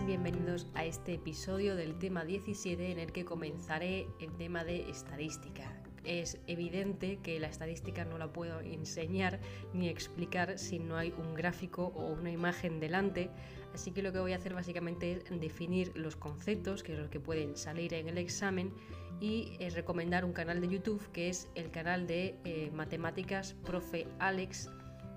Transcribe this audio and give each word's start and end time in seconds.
bienvenidos 0.00 0.66
a 0.74 0.86
este 0.86 1.14
episodio 1.14 1.76
del 1.76 1.98
tema 1.98 2.24
17 2.24 2.92
en 2.92 2.98
el 2.98 3.12
que 3.12 3.26
comenzaré 3.26 4.06
el 4.20 4.32
tema 4.38 4.64
de 4.64 4.88
estadística. 4.88 5.70
Es 6.02 6.38
evidente 6.46 7.18
que 7.22 7.38
la 7.38 7.48
estadística 7.48 8.06
no 8.06 8.16
la 8.16 8.32
puedo 8.32 8.60
enseñar 8.60 9.38
ni 9.74 9.90
explicar 9.90 10.58
si 10.58 10.78
no 10.78 10.96
hay 10.96 11.12
un 11.18 11.34
gráfico 11.34 11.92
o 11.94 12.06
una 12.06 12.30
imagen 12.30 12.80
delante, 12.80 13.28
así 13.74 13.90
que 13.90 14.02
lo 14.02 14.12
que 14.12 14.20
voy 14.20 14.32
a 14.32 14.36
hacer 14.36 14.54
básicamente 14.54 15.12
es 15.12 15.40
definir 15.40 15.92
los 15.94 16.16
conceptos, 16.16 16.82
que 16.82 16.94
es 16.94 16.98
lo 16.98 17.10
que 17.10 17.20
pueden 17.20 17.54
salir 17.54 17.92
en 17.92 18.08
el 18.08 18.16
examen, 18.16 18.72
y 19.20 19.56
eh, 19.60 19.68
recomendar 19.68 20.24
un 20.24 20.32
canal 20.32 20.62
de 20.62 20.68
YouTube 20.68 21.06
que 21.12 21.28
es 21.28 21.50
el 21.54 21.70
canal 21.70 22.06
de 22.06 22.38
eh, 22.44 22.70
matemáticas 22.72 23.54
profe 23.62 24.06
Alex 24.18 24.70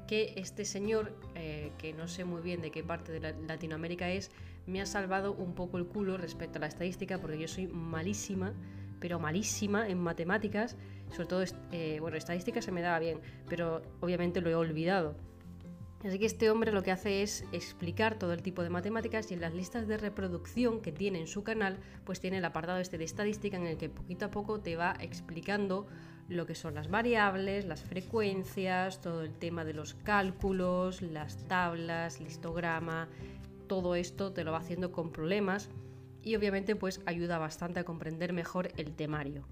que 0.07 0.34
este 0.36 0.66
señor, 0.66 1.14
eh, 1.36 1.71
que 1.78 1.94
no 1.94 2.08
sé 2.08 2.26
muy 2.26 2.42
bien 2.42 2.62
de 2.62 2.72
qué 2.72 2.84
parte 2.84 3.12
de 3.12 3.34
Latinoamérica 3.48 4.12
es, 4.12 4.32
me 4.68 4.82
ha 4.82 4.86
salvado 4.86 5.34
un 5.34 5.54
poco 5.54 5.78
el 5.78 5.86
culo 5.86 6.18
respecto 6.18 6.58
a 6.58 6.62
la 6.62 6.68
estadística, 6.68 7.20
porque 7.20 7.38
yo 7.38 7.48
soy 7.48 7.68
malísima, 7.68 8.54
pero 9.00 9.20
malísima 9.20 9.88
en 9.88 10.00
matemáticas, 10.00 10.76
sobre 11.12 11.28
todo, 11.28 11.44
eh, 11.72 12.00
bueno, 12.00 12.18
estadística 12.18 12.62
se 12.62 12.72
me 12.72 12.82
daba 12.82 13.00
bien, 13.00 13.20
pero 13.48 13.82
obviamente 14.02 14.42
lo 14.42 14.50
he 14.50 14.56
olvidado. 14.56 15.16
Así 16.04 16.20
que 16.20 16.26
este 16.28 16.52
hombre 16.52 16.72
lo 16.72 16.84
que 16.84 16.92
hace 16.92 17.23
es 17.23 17.46
explicar 17.52 18.20
todo 18.20 18.34
el 18.34 18.44
tipo 18.44 18.62
de 18.62 18.70
matemáticas 18.70 19.32
y 19.32 19.34
en 19.34 19.42
las 19.42 19.56
listas 19.56 19.88
de 19.88 19.98
reproducción 19.98 20.82
que 20.82 20.92
tiene 20.92 21.20
en 21.20 21.28
su 21.28 21.44
canal, 21.44 21.78
pues 22.04 22.20
tiene 22.20 22.38
el 22.38 22.45
apartado 22.45 22.78
este 22.78 23.00
de 23.00 23.06
estadística 23.06 23.58
en 23.58 23.66
el 23.66 23.78
que 23.78 23.90
poquito 23.90 24.26
a 24.26 24.32
poco 24.32 24.59
te 24.59 24.76
va 24.76 24.95
explicando 25.00 25.88
lo 26.30 26.45
que 26.45 26.54
son 26.54 26.76
las 26.76 26.90
variables, 26.90 27.66
las 27.66 27.84
frecuencias, 27.84 29.02
todo 29.02 29.23
el 29.23 29.34
tema 29.34 29.66
de 29.66 29.73
los 29.73 29.95
cálculos, 29.95 31.02
las 31.02 31.48
tablas, 31.48 32.20
listograma, 32.20 33.08
todo 33.68 33.96
esto 33.96 34.31
te 34.34 34.44
lo 34.44 34.52
va 34.52 34.59
haciendo 34.59 34.92
con 34.92 35.12
problemas 35.12 35.70
y 36.22 36.36
obviamente 36.36 36.76
pues 36.76 37.02
ayuda 37.06 37.38
bastante 37.38 37.80
a 37.80 37.84
comprender 37.84 38.34
mejor 38.34 38.70
el 38.78 38.95
temario. 38.95 39.48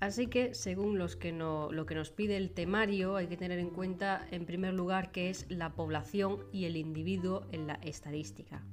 Así 0.00 0.28
que, 0.28 0.54
según 0.54 0.98
que 1.20 1.32
lo 1.32 1.86
que 1.86 1.94
nos 1.94 2.10
pide 2.10 2.38
el 2.38 2.52
temario, 2.52 3.16
hay 3.16 3.26
que 3.26 3.36
tener 3.36 3.58
en 3.58 3.68
cuenta, 3.68 4.26
en 4.30 4.46
primer 4.46 4.72
lugar, 4.72 5.12
qué 5.12 5.28
es 5.28 5.44
la 5.50 5.74
población 5.74 6.46
y 6.52 6.64
el 6.64 6.76
individuo 6.76 7.46
en 7.52 7.66
la 7.66 7.74
estadística. 7.74 8.64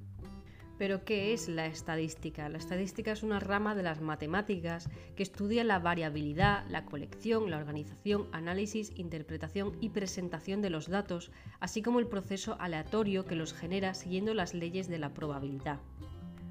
Pero, 0.77 1.03
¿qué 1.05 1.33
es 1.33 1.49
la 1.49 1.65
estadística? 1.65 2.49
La 2.49 2.59
estadística 2.59 3.11
es 3.11 3.23
una 3.23 3.39
rama 3.39 3.73
de 3.73 3.81
las 3.81 3.99
matemáticas 3.99 4.89
que 5.15 5.23
estudia 5.23 5.63
la 5.63 5.79
variabilidad, 5.79 6.65
la 6.69 6.85
colección, 6.85 7.49
la 7.49 7.57
organización, 7.57 8.27
análisis, 8.31 8.91
interpretación 8.95 9.75
y 9.81 9.89
presentación 9.89 10.61
de 10.61 10.69
los 10.69 10.87
datos, 10.87 11.31
así 11.59 11.81
como 11.81 11.99
el 11.99 12.07
proceso 12.07 12.57
aleatorio 12.59 13.25
que 13.25 13.35
los 13.35 13.53
genera 13.53 13.95
siguiendo 13.95 14.35
las 14.35 14.53
leyes 14.53 14.87
de 14.87 14.99
la 14.99 15.15
probabilidad. 15.15 15.79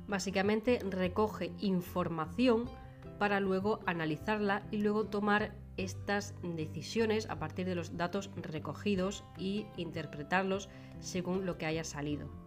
Básicamente 0.09 0.81
recoge 0.91 1.53
información 1.61 2.65
para 3.21 3.39
luego 3.39 3.81
analizarla 3.87 4.63
y 4.73 4.79
luego 4.79 5.07
tomar 5.07 5.55
estas 5.77 6.35
decisiones 6.43 7.29
a 7.31 7.39
partir 7.39 7.67
de 7.67 7.75
los 7.75 7.97
datos 7.97 8.31
recogidos 8.37 9.25
y 9.39 9.67
interpretarlos 9.77 10.69
según 11.01 11.47
lo 11.47 11.59
que 11.59 11.67
haya 11.67 11.85
salido. 11.85 12.46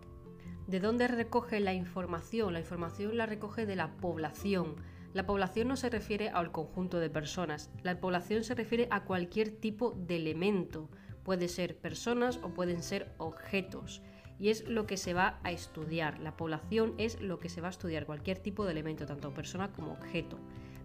¿De 0.70 0.80
dónde 0.80 1.08
recoge 1.08 1.60
la 1.60 1.74
información? 1.74 2.54
La 2.54 2.60
información 2.60 3.18
la 3.18 3.26
recoge 3.26 3.66
de 3.66 3.76
la 3.76 3.98
población. 3.98 4.76
La 5.14 5.26
población 5.26 5.68
no 5.68 5.76
se 5.76 5.90
refiere 5.90 6.30
al 6.30 6.52
conjunto 6.52 7.00
de 7.00 7.10
personas, 7.10 7.72
la 7.82 8.00
población 8.00 8.44
se 8.44 8.54
refiere 8.54 8.88
a 8.92 9.04
cualquier 9.04 9.50
tipo 9.50 9.92
de 9.92 10.18
elemento. 10.18 10.88
Puede 11.24 11.48
ser 11.48 11.76
personas 11.78 12.40
o 12.44 12.50
pueden 12.50 12.84
ser 12.84 13.12
objetos. 13.18 14.04
Y 14.38 14.50
es 14.50 14.70
lo 14.70 14.86
que 14.86 14.98
se 14.98 15.14
va 15.14 15.40
a 15.44 15.52
estudiar. 15.52 16.20
La 16.20 16.38
población 16.38 16.94
es 16.98 17.20
lo 17.20 17.40
que 17.40 17.50
se 17.50 17.62
va 17.62 17.68
a 17.68 17.72
estudiar, 17.72 18.06
cualquier 18.06 18.38
tipo 18.38 18.64
de 18.66 18.72
elemento, 18.72 19.06
tanto 19.06 19.34
persona 19.34 19.72
como 19.72 19.92
objeto 19.92 20.38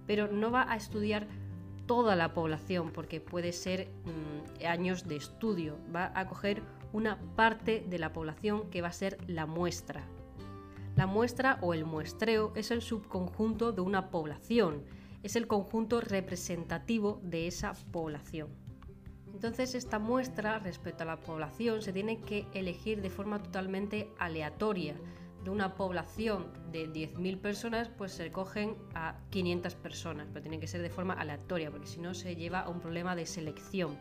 pero 0.07 0.29
no 0.29 0.51
va 0.51 0.71
a 0.71 0.77
estudiar 0.77 1.27
toda 1.87 2.17
la 2.17 2.33
población 2.33 2.91
porque 2.93 3.21
puede 3.21 3.53
ser 3.53 3.89
mm, 4.05 4.67
años 4.67 5.07
de 5.07 5.17
estudio, 5.17 5.77
va 5.95 6.13
a 6.15 6.27
coger 6.27 6.63
una 6.95 7.19
parte 7.35 7.85
de 7.91 7.99
la 7.99 8.13
población 8.13 8.71
que 8.71 8.81
va 8.81 8.89
a 8.89 8.93
ser 8.93 9.19
la 9.27 9.47
muestra. 9.47 10.05
La 10.95 11.09
muestra 11.09 11.59
o 11.61 11.75
el 11.75 11.85
muestreo 11.85 12.53
es 12.55 12.71
el 12.71 12.83
subconjunto 12.83 13.73
de 13.73 13.81
una 13.81 14.11
población, 14.11 14.85
es 15.25 15.35
el 15.35 15.49
conjunto 15.49 16.01
representativo 16.01 17.21
de 17.25 17.49
esa 17.49 17.73
población. 17.91 18.49
Entonces 19.33 19.75
esta 19.75 19.99
muestra 19.99 20.61
respecto 20.61 21.03
a 21.03 21.07
la 21.07 21.21
población 21.21 21.83
se 21.83 21.93
tiene 21.93 22.21
que 22.21 22.47
elegir 22.55 23.03
de 23.03 23.11
forma 23.11 23.43
totalmente 23.43 24.13
aleatoria, 24.21 24.95
de 25.43 25.51
una 25.51 25.75
población 25.75 26.53
de 26.71 26.89
10.000 26.89 27.39
personas, 27.41 27.89
pues 27.89 28.13
se 28.13 28.31
cogen 28.31 28.77
a 28.95 29.19
500 29.31 29.75
personas, 29.75 30.29
pero 30.29 30.43
tiene 30.43 30.61
que 30.61 30.69
ser 30.69 30.81
de 30.81 30.91
forma 30.91 31.15
aleatoria, 31.15 31.73
porque 31.73 31.89
si 31.89 32.01
no 32.01 32.15
se 32.15 32.37
lleva 32.37 32.61
a 32.61 32.69
un 32.69 32.81
problema 32.81 33.17
de 33.17 33.27
selección. 33.27 33.99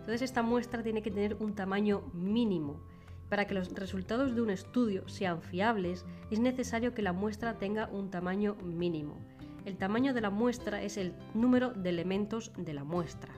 Entonces 0.00 0.22
esta 0.22 0.42
muestra 0.42 0.82
tiene 0.82 1.02
que 1.02 1.10
tener 1.10 1.36
un 1.36 1.54
tamaño 1.54 2.02
mínimo. 2.12 2.80
Para 3.28 3.46
que 3.46 3.54
los 3.54 3.72
resultados 3.74 4.34
de 4.34 4.40
un 4.40 4.50
estudio 4.50 5.08
sean 5.08 5.40
fiables, 5.40 6.04
es 6.30 6.40
necesario 6.40 6.94
que 6.94 7.02
la 7.02 7.12
muestra 7.12 7.58
tenga 7.58 7.86
un 7.92 8.10
tamaño 8.10 8.56
mínimo. 8.56 9.18
El 9.64 9.76
tamaño 9.76 10.14
de 10.14 10.22
la 10.22 10.30
muestra 10.30 10.82
es 10.82 10.96
el 10.96 11.14
número 11.34 11.70
de 11.70 11.90
elementos 11.90 12.50
de 12.56 12.74
la 12.74 12.82
muestra. 12.82 13.32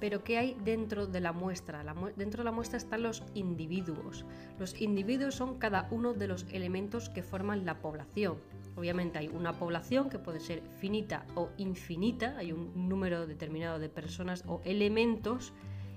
Pero 0.00 0.24
¿qué 0.24 0.38
hay 0.38 0.56
dentro 0.64 1.06
de 1.06 1.20
la 1.20 1.32
muestra? 1.32 1.84
dentro 2.16 2.40
de 2.40 2.44
la 2.44 2.52
muestra 2.52 2.78
están 2.78 3.02
los 3.02 3.22
individuos. 3.34 4.26
Los 4.58 4.78
individuos 4.80 5.34
son 5.34 5.58
cada 5.58 5.88
uno 5.90 6.14
de 6.14 6.26
los 6.26 6.46
elementos 6.50 7.08
que 7.08 7.22
forman 7.22 7.64
la 7.64 7.80
población. 7.80 8.38
Obviamente 8.76 9.18
hay 9.18 9.28
una 9.28 9.52
población 9.52 10.10
que 10.10 10.18
puede 10.18 10.40
ser 10.40 10.62
finita 10.78 11.26
o 11.34 11.50
infinita, 11.56 12.36
hay 12.38 12.52
un 12.52 12.88
número 12.88 13.26
determinado 13.26 13.78
de 13.78 13.88
personas 13.88 14.44
o 14.46 14.60
elementos 14.64 15.52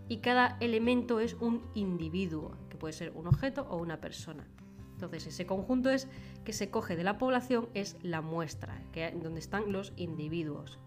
y 0.09 0.17
cada 0.17 0.57
elemento 0.59 1.19
es 1.19 1.35
un 1.35 1.61
individuo, 1.75 2.57
que 2.69 2.77
puede 2.77 2.93
ser 2.93 3.11
un 3.15 3.27
objeto 3.27 3.67
o 3.69 3.77
una 3.77 4.01
persona. 4.01 4.47
Entonces 4.93 5.27
ese 5.27 5.45
conjunto 5.45 5.89
es 5.89 6.07
que 6.43 6.53
se 6.53 6.69
coge 6.69 6.95
de 6.95 7.03
la 7.03 7.17
población 7.17 7.69
es 7.73 7.97
la 8.03 8.21
muestra, 8.21 8.81
que 8.91 9.11
donde 9.11 9.39
están 9.39 9.71
los 9.71 9.93
individuos. 9.95 10.79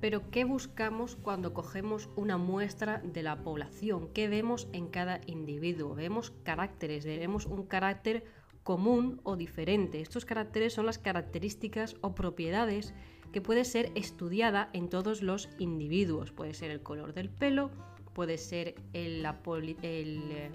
Pero 0.00 0.30
¿qué 0.30 0.44
buscamos 0.44 1.16
cuando 1.16 1.54
cogemos 1.54 2.10
una 2.16 2.36
muestra 2.36 3.00
de 3.02 3.22
la 3.22 3.42
población? 3.42 4.08
¿Qué 4.12 4.28
vemos 4.28 4.68
en 4.72 4.88
cada 4.88 5.20
individuo? 5.26 5.94
Vemos 5.94 6.32
caracteres, 6.44 7.06
vemos 7.06 7.46
un 7.46 7.64
carácter 7.64 8.24
común 8.66 9.20
o 9.22 9.36
diferente. 9.36 10.00
Estos 10.00 10.24
caracteres 10.24 10.74
son 10.74 10.86
las 10.86 10.98
características 10.98 11.94
o 12.00 12.16
propiedades 12.16 12.94
que 13.32 13.40
puede 13.40 13.64
ser 13.64 13.92
estudiada 13.94 14.70
en 14.72 14.88
todos 14.88 15.22
los 15.22 15.48
individuos. 15.58 16.32
Puede 16.32 16.52
ser 16.52 16.72
el 16.72 16.82
color 16.82 17.14
del 17.14 17.30
pelo, 17.30 17.70
puede 18.12 18.38
ser 18.38 18.74
la, 18.92 19.40
eh, 19.82 20.50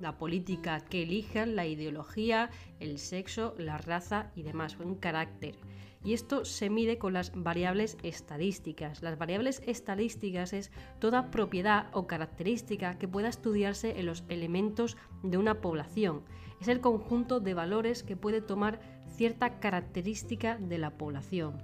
la 0.00 0.18
política 0.18 0.80
que 0.80 1.04
elijan, 1.04 1.54
la 1.54 1.64
ideología, 1.64 2.50
el 2.80 2.98
sexo, 2.98 3.54
la 3.58 3.78
raza 3.78 4.32
y 4.34 4.42
demás, 4.42 4.76
un 4.80 4.96
carácter 4.96 5.54
y 6.04 6.14
esto 6.14 6.44
se 6.44 6.68
mide 6.68 6.98
con 6.98 7.12
las 7.12 7.32
variables 7.34 7.96
estadísticas. 8.02 9.02
Las 9.02 9.18
variables 9.18 9.62
estadísticas 9.66 10.52
es 10.52 10.72
toda 10.98 11.30
propiedad 11.30 11.86
o 11.92 12.06
característica 12.06 12.98
que 12.98 13.08
pueda 13.08 13.28
estudiarse 13.28 14.00
en 14.00 14.06
los 14.06 14.24
elementos 14.28 14.96
de 15.22 15.38
una 15.38 15.60
población. 15.60 16.22
Es 16.62 16.68
el 16.68 16.80
conjunto 16.80 17.40
de 17.40 17.54
valores 17.54 18.04
que 18.04 18.14
puede 18.14 18.40
tomar 18.40 18.78
cierta 19.08 19.58
característica 19.58 20.58
de 20.58 20.78
la 20.78 20.96
población. 20.96 21.60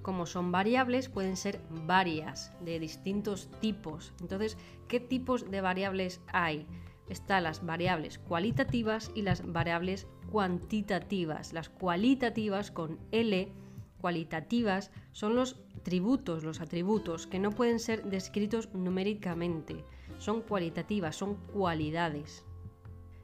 Como 0.00 0.26
son 0.26 0.52
variables, 0.52 1.08
pueden 1.08 1.36
ser 1.36 1.60
varias, 1.88 2.52
de 2.60 2.78
distintos 2.78 3.50
tipos. 3.60 4.12
Entonces, 4.20 4.56
¿qué 4.86 5.00
tipos 5.00 5.50
de 5.50 5.60
variables 5.60 6.20
hay? 6.28 6.68
Están 7.08 7.42
las 7.42 7.66
variables 7.66 8.20
cualitativas 8.20 9.10
y 9.16 9.22
las 9.22 9.44
variables 9.44 10.06
cuantitativas. 10.30 11.52
Las 11.52 11.68
cualitativas 11.68 12.70
con 12.70 13.00
L 13.10 13.52
cualitativas 14.00 14.92
son 15.10 15.34
los 15.34 15.56
tributos, 15.82 16.44
los 16.44 16.60
atributos, 16.60 17.26
que 17.26 17.40
no 17.40 17.50
pueden 17.50 17.80
ser 17.80 18.04
descritos 18.04 18.72
numéricamente. 18.72 19.84
Son 20.18 20.42
cualitativas, 20.42 21.16
son 21.16 21.34
cualidades. 21.34 22.44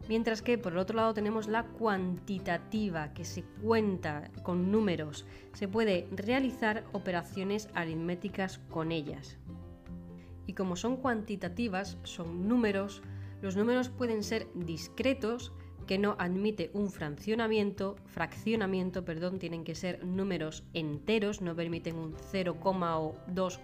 Mientras 0.09 0.43
que 0.43 0.59
por 0.59 0.73
el 0.73 0.79
otro 0.79 0.97
lado 0.97 1.15
tenemos 1.15 1.49
la 1.49 1.65
cuantitativa, 1.65 3.15
que 3.15 3.25
se 3.25 3.43
cuenta 3.63 4.31
con 4.43 4.71
números. 4.71 5.27
Se 5.55 5.69
puede 5.69 6.07
realizar 6.13 6.85
operaciones 6.93 7.69
aritméticas 7.75 8.59
con 8.71 8.93
ellas. 8.93 9.39
Y 10.47 10.53
como 10.53 10.77
son 10.77 10.99
cuantitativas, 10.99 11.97
son 12.03 12.49
números, 12.49 13.03
los 13.41 13.57
números 13.57 13.89
pueden 13.89 14.23
ser 14.23 14.47
discretos, 14.55 15.53
que 15.87 15.99
no 15.99 16.17
admite 16.19 16.71
un 16.73 16.91
fraccionamiento, 16.91 17.97
fraccionamiento, 18.07 19.05
perdón, 19.05 19.39
tienen 19.39 19.65
que 19.65 19.75
ser 19.75 20.05
números 20.05 20.65
enteros, 20.73 21.43
no 21.43 21.55
permiten 21.55 21.97
un 21.97 22.15
0, 22.31 22.57
o 22.63 23.17
2, 23.29 23.61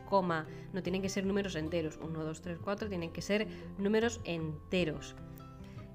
no 0.73 0.83
tienen 0.83 1.03
que 1.03 1.09
ser 1.09 1.25
números 1.25 1.57
enteros, 1.57 1.99
1, 2.03 2.25
2, 2.25 2.41
3, 2.43 2.59
4, 2.63 2.89
tienen 2.89 3.11
que 3.11 3.23
ser 3.23 3.49
números 3.79 4.21
enteros. 4.25 5.17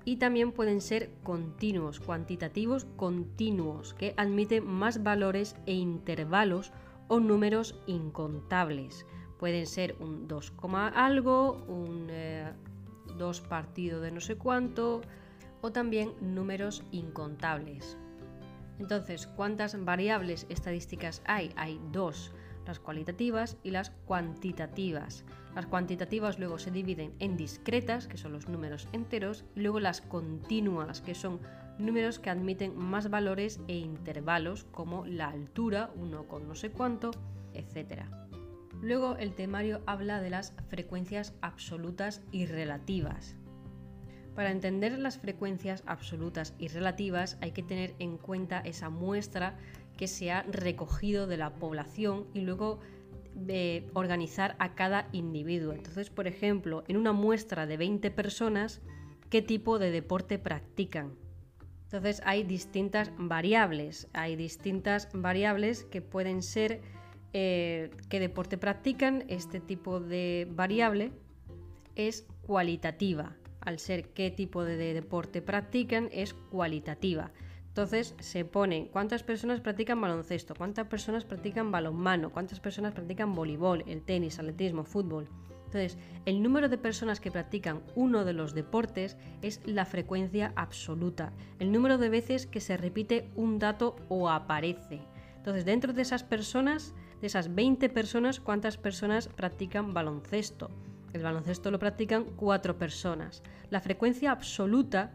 Y 0.06 0.18
también 0.18 0.52
pueden 0.52 0.82
ser 0.82 1.10
continuos, 1.24 2.00
cuantitativos 2.00 2.86
continuos, 2.96 3.96
que 3.96 4.14
admiten 4.18 4.66
más 4.66 5.02
valores 5.02 5.56
e 5.66 5.74
intervalos 5.74 6.72
o 7.08 7.20
números 7.20 7.76
incontables. 7.88 9.06
Pueden 9.40 9.66
ser 9.66 9.96
un 10.00 10.28
2, 10.28 10.54
algo, 10.94 11.66
un 11.68 12.08
2 13.18 13.40
eh, 13.40 13.44
partido 13.50 14.00
de 14.00 14.12
no 14.12 14.22
sé 14.22 14.36
cuánto, 14.38 15.02
o 15.62 15.72
también 15.72 16.14
números 16.22 16.84
incontables. 16.92 17.98
Entonces, 18.78 19.26
¿cuántas 19.26 19.84
variables 19.84 20.46
estadísticas 20.50 21.24
hay? 21.26 21.52
Hay 21.56 21.80
dos, 21.92 22.32
las 22.68 22.80
cualitativas 22.80 23.58
y 23.64 23.72
las 23.72 23.90
cuantitativas. 24.06 25.24
Las 25.56 25.68
cuantitativas 25.68 26.38
luego 26.38 26.60
se 26.60 26.70
dividen 26.70 27.14
en 27.20 27.38
discretas, 27.38 28.08
que 28.08 28.18
son 28.18 28.34
los 28.34 28.50
números 28.50 28.90
enteros, 28.92 29.46
y 29.56 29.62
luego 29.62 29.80
las 29.80 30.02
continuas, 30.02 31.00
que 31.00 31.16
son 31.16 31.40
números 31.80 32.20
que 32.20 32.30
admiten 32.30 32.78
más 32.78 33.10
valores 33.10 33.62
e 33.70 33.78
intervalos, 33.78 34.66
como 34.66 35.06
la 35.06 35.30
altura, 35.30 35.92
uno 35.96 36.28
con 36.28 36.48
no 36.48 36.56
sé 36.56 36.72
cuánto, 36.72 37.12
etc. 37.54 38.04
Luego 38.82 39.16
el 39.16 39.34
temario 39.34 39.82
habla 39.86 40.22
de 40.22 40.30
las 40.30 40.54
frecuencias 40.68 41.34
absolutas 41.42 42.22
y 42.34 42.48
relativas. 42.48 43.38
Para 44.36 44.52
entender 44.52 45.00
las 45.00 45.18
frecuencias 45.18 45.84
absolutas 45.86 46.54
y 46.60 46.68
relativas 46.68 47.38
hay 47.40 47.54
que 47.54 47.64
tener 47.64 47.96
en 48.00 48.18
cuenta 48.18 48.60
esa 48.60 48.90
muestra 48.90 49.58
que 49.96 50.10
se 50.10 50.32
ha 50.32 50.44
recogido 50.44 51.26
de 51.26 51.38
la 51.38 51.56
población 51.56 52.28
y 52.34 52.42
luego 52.42 52.82
organizar 53.94 54.56
a 54.60 54.76
cada 54.76 55.08
individuo. 55.12 55.74
Entonces, 55.74 56.10
por 56.10 56.28
ejemplo, 56.28 56.84
en 56.88 56.98
una 56.98 57.12
muestra 57.12 57.66
de 57.66 57.78
20 57.78 58.12
personas, 58.12 58.82
¿qué 59.30 59.42
tipo 59.42 59.80
de 59.80 59.92
deporte 59.92 60.40
practican? 60.40 61.14
Entonces 61.84 62.22
hay 62.26 62.44
distintas 62.44 63.12
variables, 63.18 64.08
hay 64.14 64.36
distintas 64.36 65.10
variables 65.14 65.84
que 65.86 66.02
pueden 66.02 66.42
ser 66.42 66.82
eh, 67.34 67.92
qué 68.10 68.20
deporte 68.20 68.58
practican, 68.58 69.24
este 69.28 69.60
tipo 69.60 70.00
de 70.00 70.48
variable 70.50 71.12
es 71.96 72.26
cualitativa, 72.42 73.36
al 73.62 73.80
ser 73.80 74.10
qué 74.10 74.32
tipo 74.32 74.64
de 74.64 74.94
deporte 74.94 75.42
practican, 75.42 76.10
es 76.12 76.34
cualitativa. 76.34 77.32
Entonces 77.76 78.16
se 78.20 78.46
pone 78.46 78.88
cuántas 78.88 79.24
personas 79.24 79.60
practican 79.60 80.00
baloncesto, 80.00 80.56
cuántas 80.56 80.88
personas 80.88 81.26
practican 81.26 81.74
balonmano, 81.74 82.32
cuántas 82.32 82.62
personas 82.62 82.94
practican 82.94 83.36
voleibol, 83.36 83.84
el 83.86 84.02
tenis, 84.02 84.40
atletismo, 84.40 84.86
fútbol. 84.86 85.28
Entonces, 85.66 85.98
el 86.26 86.42
número 86.42 86.70
de 86.70 86.78
personas 86.78 87.20
que 87.20 87.32
practican 87.32 87.84
uno 87.98 88.24
de 88.24 88.32
los 88.32 88.54
deportes 88.54 89.18
es 89.42 89.60
la 89.66 89.84
frecuencia 89.84 90.54
absoluta, 90.56 91.34
el 91.60 91.74
número 91.74 91.98
de 91.98 92.08
veces 92.08 92.48
que 92.48 92.62
se 92.62 92.78
repite 92.78 93.30
un 93.36 93.60
dato 93.60 93.98
o 94.08 94.30
aparece. 94.30 95.02
Entonces, 95.36 95.66
dentro 95.66 95.92
de 95.92 96.04
esas 96.04 96.24
personas, 96.24 96.94
de 97.20 97.28
esas 97.28 97.54
20 97.54 97.90
personas, 97.90 98.40
¿cuántas 98.40 98.78
personas 98.78 99.28
practican 99.28 99.94
baloncesto? 99.94 100.70
El 101.12 101.24
baloncesto 101.24 101.72
lo 101.72 101.80
practican 101.80 102.24
cuatro 102.38 102.78
personas. 102.78 103.44
La 103.70 103.82
frecuencia 103.82 104.32
absoluta 104.32 105.12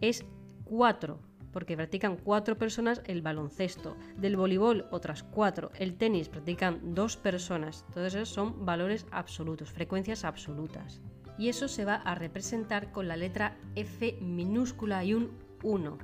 es 0.00 0.24
4, 0.66 1.18
porque 1.54 1.76
practican 1.76 2.16
cuatro 2.16 2.58
personas 2.58 3.00
el 3.06 3.22
baloncesto. 3.22 3.96
Del 4.18 4.36
voleibol 4.36 4.86
otras 4.90 5.22
cuatro. 5.22 5.70
El 5.78 5.96
tenis 5.96 6.28
practican 6.28 6.94
dos 6.94 7.16
personas. 7.16 7.86
Todos 7.94 8.14
esos 8.14 8.28
son 8.28 8.66
valores 8.66 9.06
absolutos, 9.12 9.70
frecuencias 9.70 10.24
absolutas. 10.24 11.00
Y 11.38 11.48
eso 11.48 11.68
se 11.68 11.84
va 11.84 11.94
a 11.94 12.16
representar 12.16 12.90
con 12.90 13.06
la 13.06 13.16
letra 13.16 13.56
F 13.76 14.18
minúscula 14.20 15.04
y 15.04 15.14
un 15.14 15.30
1. 15.62 15.96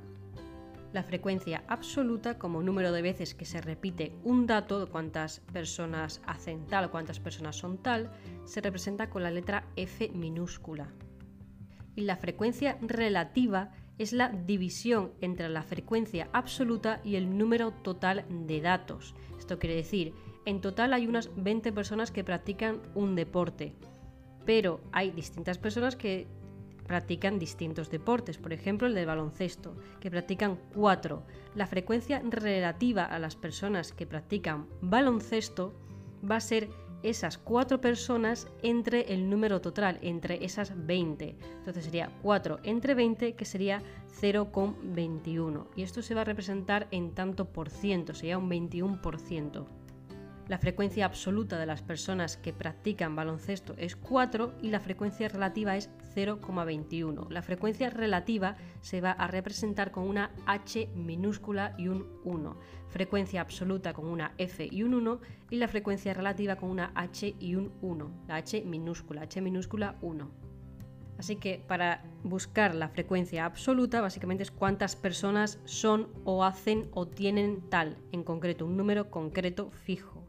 La 0.93 1.02
frecuencia 1.02 1.64
absoluta 1.69 2.38
como 2.38 2.62
número 2.62 2.93
de 2.93 3.03
veces 3.03 3.35
que 3.35 3.44
se 3.44 3.61
repite 3.61 4.12
un 4.25 4.46
dato 4.46 4.88
cuántas 4.88 5.41
personas 5.53 6.20
hacen 6.26 6.67
tal 6.67 6.87
o 6.87 6.91
cuántas 6.91 7.20
personas 7.20 7.56
son 7.56 7.79
tal, 7.79 8.11
se 8.44 8.61
representa 8.61 9.11
con 9.11 9.25
la 9.25 9.31
letra 9.31 9.67
F 9.76 10.08
minúscula. 10.11 10.88
Y 11.96 12.03
la 12.03 12.17
frecuencia 12.17 12.79
relativa 12.81 13.73
es 14.00 14.14
la 14.14 14.31
división 14.31 15.12
entre 15.20 15.50
la 15.50 15.62
frecuencia 15.62 16.31
absoluta 16.32 17.02
y 17.05 17.17
el 17.17 17.37
número 17.37 17.70
total 17.70 18.25
de 18.31 18.62
datos. 18.62 19.14
Esto 19.38 19.58
quiere 19.58 19.76
decir, 19.76 20.14
en 20.47 20.62
total 20.62 20.94
hay 20.94 21.06
unas 21.06 21.31
20 21.37 21.70
personas 21.73 22.11
que 22.11 22.25
practican 22.25 22.81
un 22.94 23.14
deporte, 23.14 23.75
pero 24.47 24.81
hay 24.91 25.11
distintas 25.11 25.58
personas 25.58 25.97
que 25.97 26.26
practican 26.87 27.38
distintos 27.38 27.91
deportes, 27.91 28.38
por 28.38 28.55
ejemplo 28.55 28.87
el 28.88 28.94
del 28.94 29.05
baloncesto, 29.05 29.76
que 30.00 30.11
practican 30.11 30.58
cuatro. 30.75 31.26
La 31.55 31.67
frecuencia 31.67 32.23
relativa 32.25 33.05
a 33.05 33.19
las 33.19 33.37
personas 33.37 33.93
que 33.93 34.06
practican 34.06 34.67
baloncesto 34.81 35.75
va 36.29 36.37
a 36.37 36.41
ser 36.41 36.70
esas 37.02 37.38
cuatro 37.38 37.81
personas 37.81 38.49
entre 38.62 39.12
el 39.12 39.29
número 39.29 39.61
total, 39.61 39.99
entre 40.02 40.44
esas 40.44 40.73
20. 40.87 41.37
Entonces 41.58 41.85
sería 41.85 42.11
4 42.23 42.61
entre 42.62 42.94
20, 42.94 43.35
que 43.35 43.44
sería 43.44 43.82
0,21. 44.20 45.67
Y 45.76 45.82
esto 45.82 46.02
se 46.02 46.14
va 46.14 46.23
a 46.23 46.25
representar 46.25 46.88
en 46.91 47.14
tanto 47.14 47.47
por 47.47 47.70
ciento, 47.70 48.14
sería 48.14 48.38
un 48.38 48.50
21%. 48.50 49.80
La 50.48 50.58
frecuencia 50.58 51.04
absoluta 51.04 51.58
de 51.58 51.66
las 51.66 51.81
personas 51.81 52.37
que 52.37 52.52
practican 52.52 53.14
baloncesto 53.14 53.75
es 53.76 53.94
4 53.94 54.54
y 54.62 54.70
la 54.70 54.81
frecuencia 54.81 55.28
relativa 55.28 55.76
es 55.76 55.90
0,21. 56.14 57.28
La 57.31 57.42
frecuencia 57.42 57.88
relativa 57.88 58.56
se 58.81 59.00
va 59.00 59.12
a 59.12 59.28
representar 59.28 59.92
con 59.92 60.08
una 60.08 60.32
H 60.46 60.88
minúscula 60.96 61.75
y 61.78 61.87
un 61.87 62.06
1. 62.25 62.56
Frecuencia 62.88 63.40
absoluta 63.40 63.92
con 63.92 64.08
una 64.08 64.34
F 64.38 64.69
y 64.69 64.82
un 64.82 64.94
1 64.94 65.20
y 65.50 65.56
la 65.56 65.69
frecuencia 65.69 66.14
relativa 66.14 66.56
con 66.56 66.70
una 66.70 66.90
H 66.96 67.36
y 67.38 67.54
un 67.54 67.72
1. 67.81 68.25
La 68.26 68.36
H 68.36 68.64
minúscula, 68.64 69.22
H 69.22 69.40
minúscula 69.40 69.98
1. 70.00 70.31
Así 71.16 71.36
que 71.36 71.62
para 71.69 72.02
buscar 72.25 72.75
la 72.75 72.88
frecuencia 72.88 73.44
absoluta, 73.44 74.00
básicamente 74.00 74.43
es 74.43 74.50
cuántas 74.50 74.96
personas 74.96 75.60
son 75.64 76.08
o 76.25 76.44
hacen 76.44 76.88
o 76.93 77.06
tienen 77.06 77.69
tal, 77.69 77.98
en 78.10 78.25
concreto, 78.25 78.64
un 78.64 78.76
número 78.76 79.10
concreto 79.10 79.70
fijo 79.70 80.19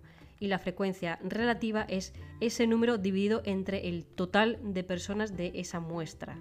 y 0.41 0.47
la 0.47 0.59
frecuencia 0.59 1.19
relativa 1.23 1.83
es 1.83 2.13
ese 2.41 2.67
número 2.67 2.97
dividido 2.97 3.41
entre 3.45 3.88
el 3.88 4.03
total 4.03 4.59
de 4.61 4.83
personas 4.83 5.38
de 5.38 5.51
esa 5.53 5.79
muestra. 5.79 6.35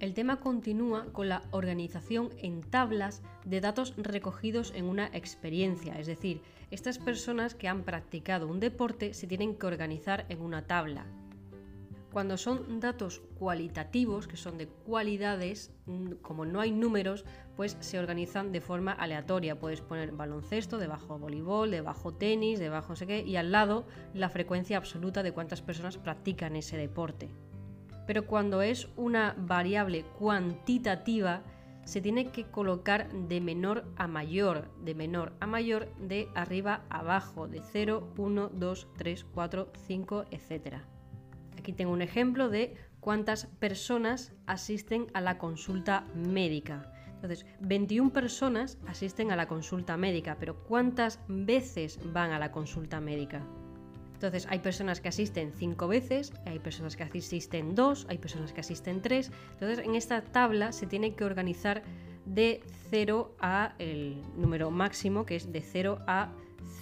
El 0.00 0.12
tema 0.12 0.40
continúa 0.40 1.06
con 1.12 1.28
la 1.28 1.42
organización 1.52 2.30
en 2.38 2.60
tablas 2.62 3.22
de 3.44 3.60
datos 3.60 3.94
recogidos 3.96 4.72
en 4.74 4.84
una 4.84 5.06
experiencia, 5.06 5.98
es 5.98 6.06
decir, 6.06 6.42
estas 6.72 6.98
personas 6.98 7.54
que 7.54 7.68
han 7.68 7.84
practicado 7.84 8.48
un 8.48 8.60
deporte 8.60 9.14
se 9.14 9.28
tienen 9.28 9.54
que 9.54 9.66
organizar 9.66 10.26
en 10.28 10.42
una 10.42 10.66
tabla. 10.66 11.06
Cuando 12.12 12.36
son 12.38 12.80
datos 12.80 13.20
cualitativos, 13.38 14.26
que 14.26 14.36
son 14.36 14.58
de 14.58 14.66
cualidades, 14.66 15.72
mm, 15.86 16.14
como 16.22 16.44
no 16.44 16.60
hay 16.60 16.72
números, 16.72 17.24
pues 17.58 17.76
se 17.80 17.98
organizan 17.98 18.52
de 18.52 18.60
forma 18.60 18.92
aleatoria. 18.92 19.58
Puedes 19.58 19.80
poner 19.80 20.12
baloncesto, 20.12 20.78
debajo 20.78 21.18
voleibol, 21.18 21.72
debajo 21.72 22.14
tenis, 22.14 22.60
debajo 22.60 22.90
no 22.90 22.94
sé 22.96 23.08
qué, 23.08 23.22
y 23.22 23.34
al 23.34 23.50
lado 23.50 23.84
la 24.14 24.28
frecuencia 24.28 24.76
absoluta 24.76 25.24
de 25.24 25.32
cuántas 25.32 25.60
personas 25.60 25.98
practican 25.98 26.54
ese 26.54 26.76
deporte. 26.76 27.30
Pero 28.06 28.26
cuando 28.26 28.62
es 28.62 28.86
una 28.94 29.34
variable 29.36 30.04
cuantitativa, 30.04 31.42
se 31.84 32.00
tiene 32.00 32.30
que 32.30 32.44
colocar 32.44 33.10
de 33.12 33.40
menor 33.40 33.86
a 33.96 34.06
mayor, 34.06 34.70
de 34.84 34.94
menor 34.94 35.32
a 35.40 35.48
mayor, 35.48 35.92
de 35.96 36.28
arriba 36.36 36.84
a 36.90 37.00
abajo, 37.00 37.48
de 37.48 37.60
0, 37.60 38.12
1, 38.16 38.50
2, 38.54 38.88
3, 38.96 39.26
4, 39.34 39.72
5, 39.84 40.24
etcétera. 40.30 40.84
Aquí 41.58 41.72
tengo 41.72 41.90
un 41.90 42.02
ejemplo 42.02 42.50
de 42.50 42.76
cuántas 43.00 43.46
personas 43.46 44.32
asisten 44.46 45.08
a 45.12 45.20
la 45.20 45.38
consulta 45.38 46.06
médica. 46.14 46.92
Entonces, 47.18 47.46
21 47.60 48.12
personas 48.12 48.78
asisten 48.86 49.32
a 49.32 49.36
la 49.36 49.48
consulta 49.48 49.96
médica, 49.96 50.36
pero 50.38 50.62
¿cuántas 50.62 51.18
veces 51.26 51.98
van 52.12 52.30
a 52.30 52.38
la 52.38 52.52
consulta 52.52 53.00
médica? 53.00 53.44
Entonces, 54.14 54.46
hay 54.48 54.60
personas 54.60 55.00
que 55.00 55.08
asisten 55.08 55.52
5 55.52 55.88
veces, 55.88 56.32
hay 56.46 56.60
personas 56.60 56.96
que 56.96 57.02
asisten 57.02 57.74
2, 57.74 58.06
hay 58.08 58.18
personas 58.18 58.52
que 58.52 58.60
asisten 58.60 59.02
3. 59.02 59.32
Entonces, 59.52 59.78
en 59.84 59.96
esta 59.96 60.22
tabla 60.22 60.70
se 60.70 60.86
tiene 60.86 61.14
que 61.14 61.24
organizar 61.24 61.82
de 62.24 62.62
0 62.90 63.34
a 63.40 63.74
el 63.78 64.22
número 64.36 64.70
máximo, 64.70 65.26
que 65.26 65.34
es 65.34 65.50
de 65.52 65.60
0 65.60 65.98
a 66.06 66.32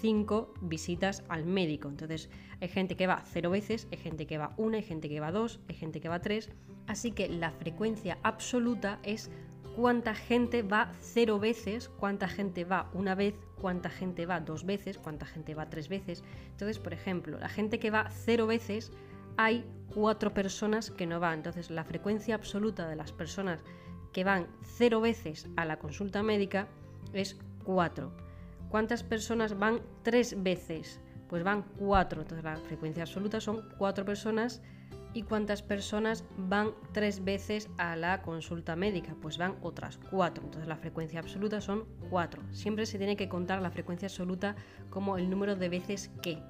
5 0.00 0.54
visitas 0.62 1.24
al 1.28 1.46
médico. 1.46 1.88
Entonces, 1.88 2.28
hay 2.60 2.68
gente 2.68 2.96
que 2.96 3.06
va 3.06 3.22
0 3.24 3.50
veces, 3.50 3.88
hay 3.90 3.98
gente 3.98 4.26
que 4.26 4.36
va 4.36 4.52
1, 4.58 4.76
hay 4.76 4.82
gente 4.82 5.08
que 5.08 5.20
va 5.20 5.32
2, 5.32 5.60
hay 5.68 5.74
gente 5.74 6.00
que 6.00 6.08
va 6.08 6.20
3. 6.20 6.50
Así 6.86 7.12
que 7.12 7.28
la 7.28 7.50
frecuencia 7.50 8.18
absoluta 8.22 8.98
es 9.02 9.30
cuánta 9.76 10.14
gente 10.14 10.62
va 10.62 10.92
0 11.00 11.38
veces, 11.38 11.88
cuánta 11.88 12.28
gente 12.28 12.64
va 12.64 12.90
una 12.95 13.14
vez, 13.14 13.35
cuánta 13.61 13.90
gente 13.90 14.26
va 14.26 14.40
dos 14.40 14.64
veces, 14.64 14.99
cuánta 14.99 15.26
gente 15.26 15.54
va 15.54 15.71
tres 15.71 15.88
veces. 15.88 16.25
Entonces, 16.50 16.78
por 16.78 16.92
ejemplo, 16.92 17.38
la 17.38 17.49
gente 17.49 17.78
que 17.78 17.90
va 17.90 18.11
0 18.11 18.47
veces, 18.47 18.90
hay 19.37 19.64
4 19.95 20.33
personas 20.33 20.90
que 20.90 21.06
no 21.06 21.21
van. 21.21 21.35
Entonces, 21.35 21.71
la 21.71 21.85
frecuencia 21.85 22.35
absoluta 22.35 22.88
de 22.88 22.97
las 22.97 23.12
personas 23.12 23.62
que 24.16 24.25
van 24.25 24.47
cero 24.62 25.02
veces 25.02 25.47
a 25.56 25.66
la 25.66 25.78
consulta 25.78 26.23
médica 26.23 26.68
es 27.12 27.37
4. 27.64 28.11
¿Cuántas 28.71 29.02
personas 29.02 29.59
van 29.59 29.83
tres 30.04 30.42
veces? 30.42 31.00
Pues 31.28 31.45
van 31.45 31.64
4. 31.78 32.23
Entonces 32.23 32.42
la 32.42 32.56
frecuencia 32.56 33.02
absoluta 33.02 33.42
son 33.42 33.68
4 33.76 34.06
personas. 34.06 34.62
¿Y 35.16 35.23
cuántas 35.23 35.62
personas 35.62 36.25
van 36.37 36.73
tres 36.92 37.25
veces 37.25 37.70
a 37.78 37.96
la 37.96 38.20
consulta 38.20 38.76
médica? 38.76 39.16
Pues 39.23 39.38
van 39.38 39.56
otras 39.62 39.99
4. 40.11 40.44
Entonces 40.44 40.68
la 40.68 40.76
frecuencia 40.76 41.20
absoluta 41.20 41.62
son 41.62 41.87
4. 42.11 42.42
Siempre 42.52 42.85
se 42.85 42.99
tiene 42.99 43.16
que 43.16 43.26
contar 43.26 43.62
la 43.62 43.70
frecuencia 43.70 44.08
absoluta 44.08 44.56
como 44.90 45.16
el 45.16 45.30
número 45.30 45.56
de 45.56 45.70
veces 45.70 46.11
que. 46.20 46.42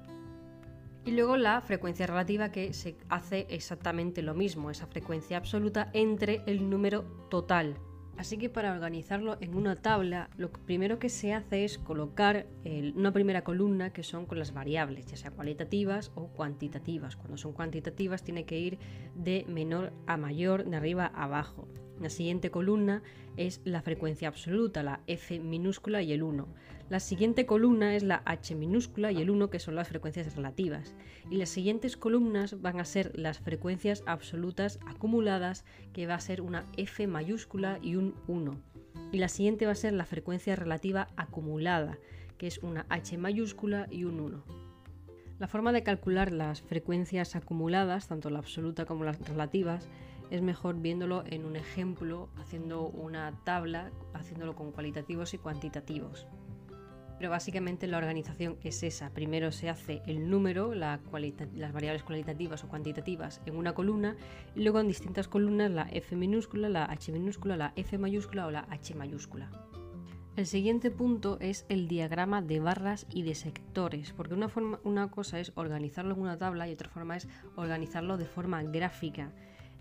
Y 1.05 1.11
luego 1.11 1.37
la 1.37 1.61
frecuencia 1.61 2.07
relativa 2.07 2.51
que 2.51 2.73
se 2.73 2.97
hace 3.07 3.47
exactamente 3.49 4.21
lo 4.21 4.33
mismo, 4.33 4.69
esa 4.69 4.85
frecuencia 4.85 5.37
absoluta 5.37 5.89
entre 5.93 6.41
el 6.45 6.69
número 6.69 7.03
total. 7.29 7.77
Así 8.17 8.37
que 8.37 8.49
para 8.49 8.73
organizarlo 8.73 9.37
en 9.41 9.55
una 9.55 9.75
tabla, 9.75 10.29
lo 10.37 10.51
primero 10.51 10.97
que 10.97 11.07
se 11.07 11.33
hace 11.33 11.65
es 11.65 11.77
colocar 11.77 12.47
una 12.95 13.13
primera 13.13 13.43
columna 13.43 13.93
que 13.93 14.01
son 14.01 14.25
con 14.25 14.39
las 14.39 14.53
variables, 14.53 15.05
ya 15.05 15.17
sea 15.17 15.31
cualitativas 15.31 16.11
o 16.15 16.27
cuantitativas. 16.27 17.15
Cuando 17.15 17.37
son 17.37 17.53
cuantitativas 17.53 18.23
tiene 18.23 18.45
que 18.45 18.59
ir 18.59 18.79
de 19.15 19.45
menor 19.47 19.93
a 20.07 20.17
mayor, 20.17 20.65
de 20.65 20.77
arriba 20.77 21.11
a 21.13 21.25
abajo. 21.25 21.67
La 22.01 22.09
siguiente 22.09 22.51
columna 22.51 23.03
es 23.37 23.61
la 23.65 23.81
frecuencia 23.81 24.27
absoluta, 24.27 24.83
la 24.83 25.01
F 25.07 25.39
minúscula 25.39 26.01
y 26.01 26.11
el 26.11 26.23
1. 26.23 26.47
La 26.89 27.01
siguiente 27.01 27.45
columna 27.45 27.97
es 27.97 28.03
la 28.03 28.21
H 28.23 28.55
minúscula 28.55 29.11
y 29.11 29.21
el 29.21 29.29
1, 29.29 29.49
que 29.49 29.59
son 29.59 29.75
las 29.75 29.89
frecuencias 29.89 30.33
relativas. 30.37 30.95
Y 31.29 31.35
las 31.35 31.49
siguientes 31.49 31.97
columnas 31.97 32.61
van 32.61 32.79
a 32.79 32.85
ser 32.85 33.11
las 33.19 33.39
frecuencias 33.39 34.03
absolutas 34.05 34.79
acumuladas, 34.87 35.65
que 35.91 36.07
va 36.07 36.15
a 36.15 36.19
ser 36.21 36.39
una 36.39 36.65
F 36.77 37.05
mayúscula 37.05 37.77
y 37.81 37.97
un 37.97 38.15
1. 38.27 38.57
Y 39.11 39.17
la 39.17 39.27
siguiente 39.27 39.65
va 39.65 39.73
a 39.73 39.75
ser 39.75 39.91
la 39.91 40.05
frecuencia 40.05 40.55
relativa 40.55 41.09
acumulada, 41.17 41.97
que 42.37 42.47
es 42.47 42.59
una 42.59 42.85
H 42.87 43.17
mayúscula 43.17 43.87
y 43.91 44.05
un 44.05 44.21
1. 44.21 44.43
La 45.39 45.47
forma 45.49 45.73
de 45.73 45.83
calcular 45.83 46.31
las 46.31 46.61
frecuencias 46.61 47.35
acumuladas, 47.35 48.07
tanto 48.07 48.29
la 48.29 48.39
absoluta 48.39 48.85
como 48.85 49.03
las 49.03 49.19
relativas, 49.27 49.89
es 50.31 50.41
mejor 50.41 50.79
viéndolo 50.79 51.25
en 51.25 51.43
un 51.43 51.57
ejemplo, 51.57 52.29
haciendo 52.37 52.87
una 52.87 53.33
tabla, 53.43 53.91
haciéndolo 54.13 54.55
con 54.55 54.71
cualitativos 54.71 55.33
y 55.33 55.37
cuantitativos. 55.37 56.27
Pero 57.17 57.31
básicamente 57.31 57.87
la 57.87 57.97
organización 57.97 58.57
es 58.63 58.83
esa. 58.83 59.09
Primero 59.09 59.51
se 59.51 59.69
hace 59.69 60.01
el 60.05 60.29
número, 60.29 60.73
las 60.73 61.01
variables 61.73 62.03
cualitativas 62.03 62.63
o 62.63 62.67
cuantitativas 62.67 63.41
en 63.45 63.55
una 63.55 63.73
columna 63.73 64.15
y 64.55 64.61
luego 64.61 64.79
en 64.79 64.87
distintas 64.87 65.27
columnas 65.27 65.71
la 65.71 65.89
F 65.91 66.15
minúscula, 66.15 66.69
la 66.69 66.85
H 66.85 67.11
minúscula, 67.11 67.57
la 67.57 67.73
F 67.75 67.97
mayúscula 67.97 68.47
o 68.47 68.51
la 68.51 68.67
H 68.69 68.93
mayúscula. 68.95 69.49
El 70.37 70.45
siguiente 70.45 70.91
punto 70.91 71.39
es 71.39 71.65
el 71.67 71.87
diagrama 71.87 72.43
de 72.43 72.59
barras 72.59 73.07
y 73.09 73.23
de 73.23 73.33
sectores, 73.33 74.13
porque 74.13 74.35
una, 74.35 74.49
forma, 74.49 74.79
una 74.83 75.09
cosa 75.09 75.39
es 75.39 75.51
organizarlo 75.55 76.13
en 76.13 76.21
una 76.21 76.37
tabla 76.37 76.69
y 76.69 76.73
otra 76.73 76.89
forma 76.89 77.17
es 77.17 77.27
organizarlo 77.55 78.17
de 78.17 78.25
forma 78.25 78.61
gráfica. 78.61 79.31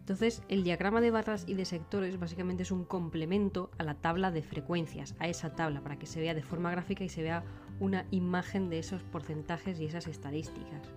Entonces, 0.06 0.40
el 0.48 0.62
diagrama 0.62 1.00
de 1.00 1.10
barras 1.10 1.42
y 1.48 1.54
de 1.54 1.64
sectores 1.64 2.16
básicamente 2.16 2.62
es 2.62 2.70
un 2.70 2.84
complemento 2.84 3.72
a 3.76 3.82
la 3.82 3.94
tabla 3.94 4.30
de 4.30 4.40
frecuencias, 4.40 5.16
a 5.18 5.26
esa 5.26 5.56
tabla, 5.56 5.80
para 5.80 5.98
que 5.98 6.06
se 6.06 6.20
vea 6.20 6.32
de 6.32 6.44
forma 6.44 6.70
gráfica 6.70 7.02
y 7.02 7.08
se 7.08 7.24
vea 7.24 7.42
una 7.80 8.06
imagen 8.12 8.70
de 8.70 8.78
esos 8.78 9.02
porcentajes 9.02 9.80
y 9.80 9.86
esas 9.86 10.06
estadísticas. 10.06 10.92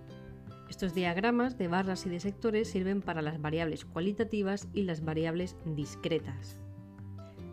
Estos 0.68 0.94
diagramas 0.94 1.58
de 1.58 1.66
barras 1.66 2.06
y 2.06 2.08
de 2.08 2.20
sectores 2.20 2.70
sirven 2.70 3.02
para 3.02 3.20
las 3.20 3.42
variables 3.42 3.84
cualitativas 3.84 4.68
y 4.74 4.84
las 4.84 5.04
variables 5.04 5.56
discretas. 5.64 6.60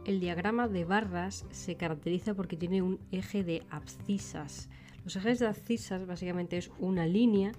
El 0.06 0.20
diagrama 0.20 0.68
de 0.68 0.86
barras 0.86 1.48
se 1.50 1.76
caracteriza 1.76 2.36
porque 2.36 2.56
tiene 2.56 2.84
un 2.84 3.00
eje 3.12 3.44
de 3.44 3.64
abscisas. 3.72 4.70
Los 5.04 5.16
ejes 5.16 5.40
de 5.40 5.48
abscisas 5.48 6.06
básicamente 6.06 6.58
es 6.60 6.70
una 6.78 7.08
línea 7.08 7.52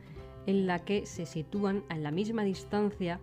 en 0.46 0.68
la 0.68 0.78
que 0.84 1.04
se 1.04 1.26
sitúan 1.26 1.82
a 1.88 1.98
la 1.98 2.12
misma 2.12 2.44
distancia 2.44 3.18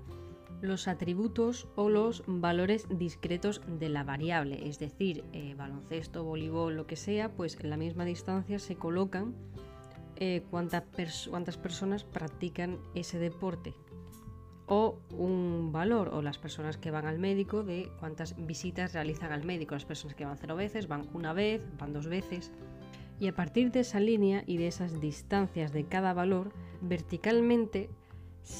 los 0.65 0.87
atributos 0.87 1.67
o 1.75 1.89
los 1.89 2.23
valores 2.27 2.87
discretos 2.89 3.61
de 3.67 3.89
la 3.89 4.03
variable, 4.03 4.67
es 4.67 4.79
decir, 4.79 5.23
eh, 5.33 5.55
baloncesto, 5.55 6.23
voleibol, 6.23 6.75
lo 6.75 6.87
que 6.87 6.95
sea, 6.95 7.29
pues 7.29 7.57
en 7.59 7.69
la 7.69 7.77
misma 7.77 8.05
distancia 8.05 8.59
se 8.59 8.75
colocan 8.75 9.35
eh, 10.17 10.43
cuántas, 10.49 11.27
cuántas 11.29 11.57
personas 11.57 12.03
practican 12.03 12.79
ese 12.93 13.19
deporte 13.19 13.73
o 14.67 14.97
un 15.11 15.71
valor 15.71 16.09
o 16.09 16.21
las 16.21 16.37
personas 16.37 16.77
que 16.77 16.91
van 16.91 17.05
al 17.05 17.19
médico 17.19 17.63
de 17.63 17.91
cuántas 17.99 18.35
visitas 18.45 18.93
realizan 18.93 19.31
al 19.31 19.45
médico. 19.45 19.75
Las 19.75 19.85
personas 19.85 20.15
que 20.15 20.25
van 20.25 20.37
cero 20.37 20.55
veces 20.55 20.87
van 20.87 21.07
una 21.13 21.33
vez, 21.33 21.61
van 21.77 21.93
dos 21.93 22.07
veces. 22.07 22.51
Y 23.19 23.27
a 23.27 23.35
partir 23.35 23.71
de 23.71 23.81
esa 23.81 23.99
línea 23.99 24.43
y 24.45 24.57
de 24.57 24.67
esas 24.67 24.99
distancias 24.99 25.71
de 25.71 25.85
cada 25.85 26.13
valor, 26.13 26.51
verticalmente 26.81 27.89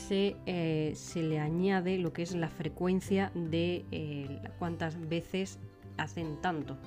eh, 0.10 0.94
se, 0.96 1.24
le 1.24 1.40
añade 1.40 1.98
lo 1.98 2.14
que 2.14 2.24
es 2.24 2.36
la 2.36 2.50
frecuencia 2.50 3.32
de 3.36 3.86
eh, 3.92 4.42
cuántas 4.58 5.10
veces 5.10 5.60
hacen 5.98 6.42
tanto. 6.42 6.78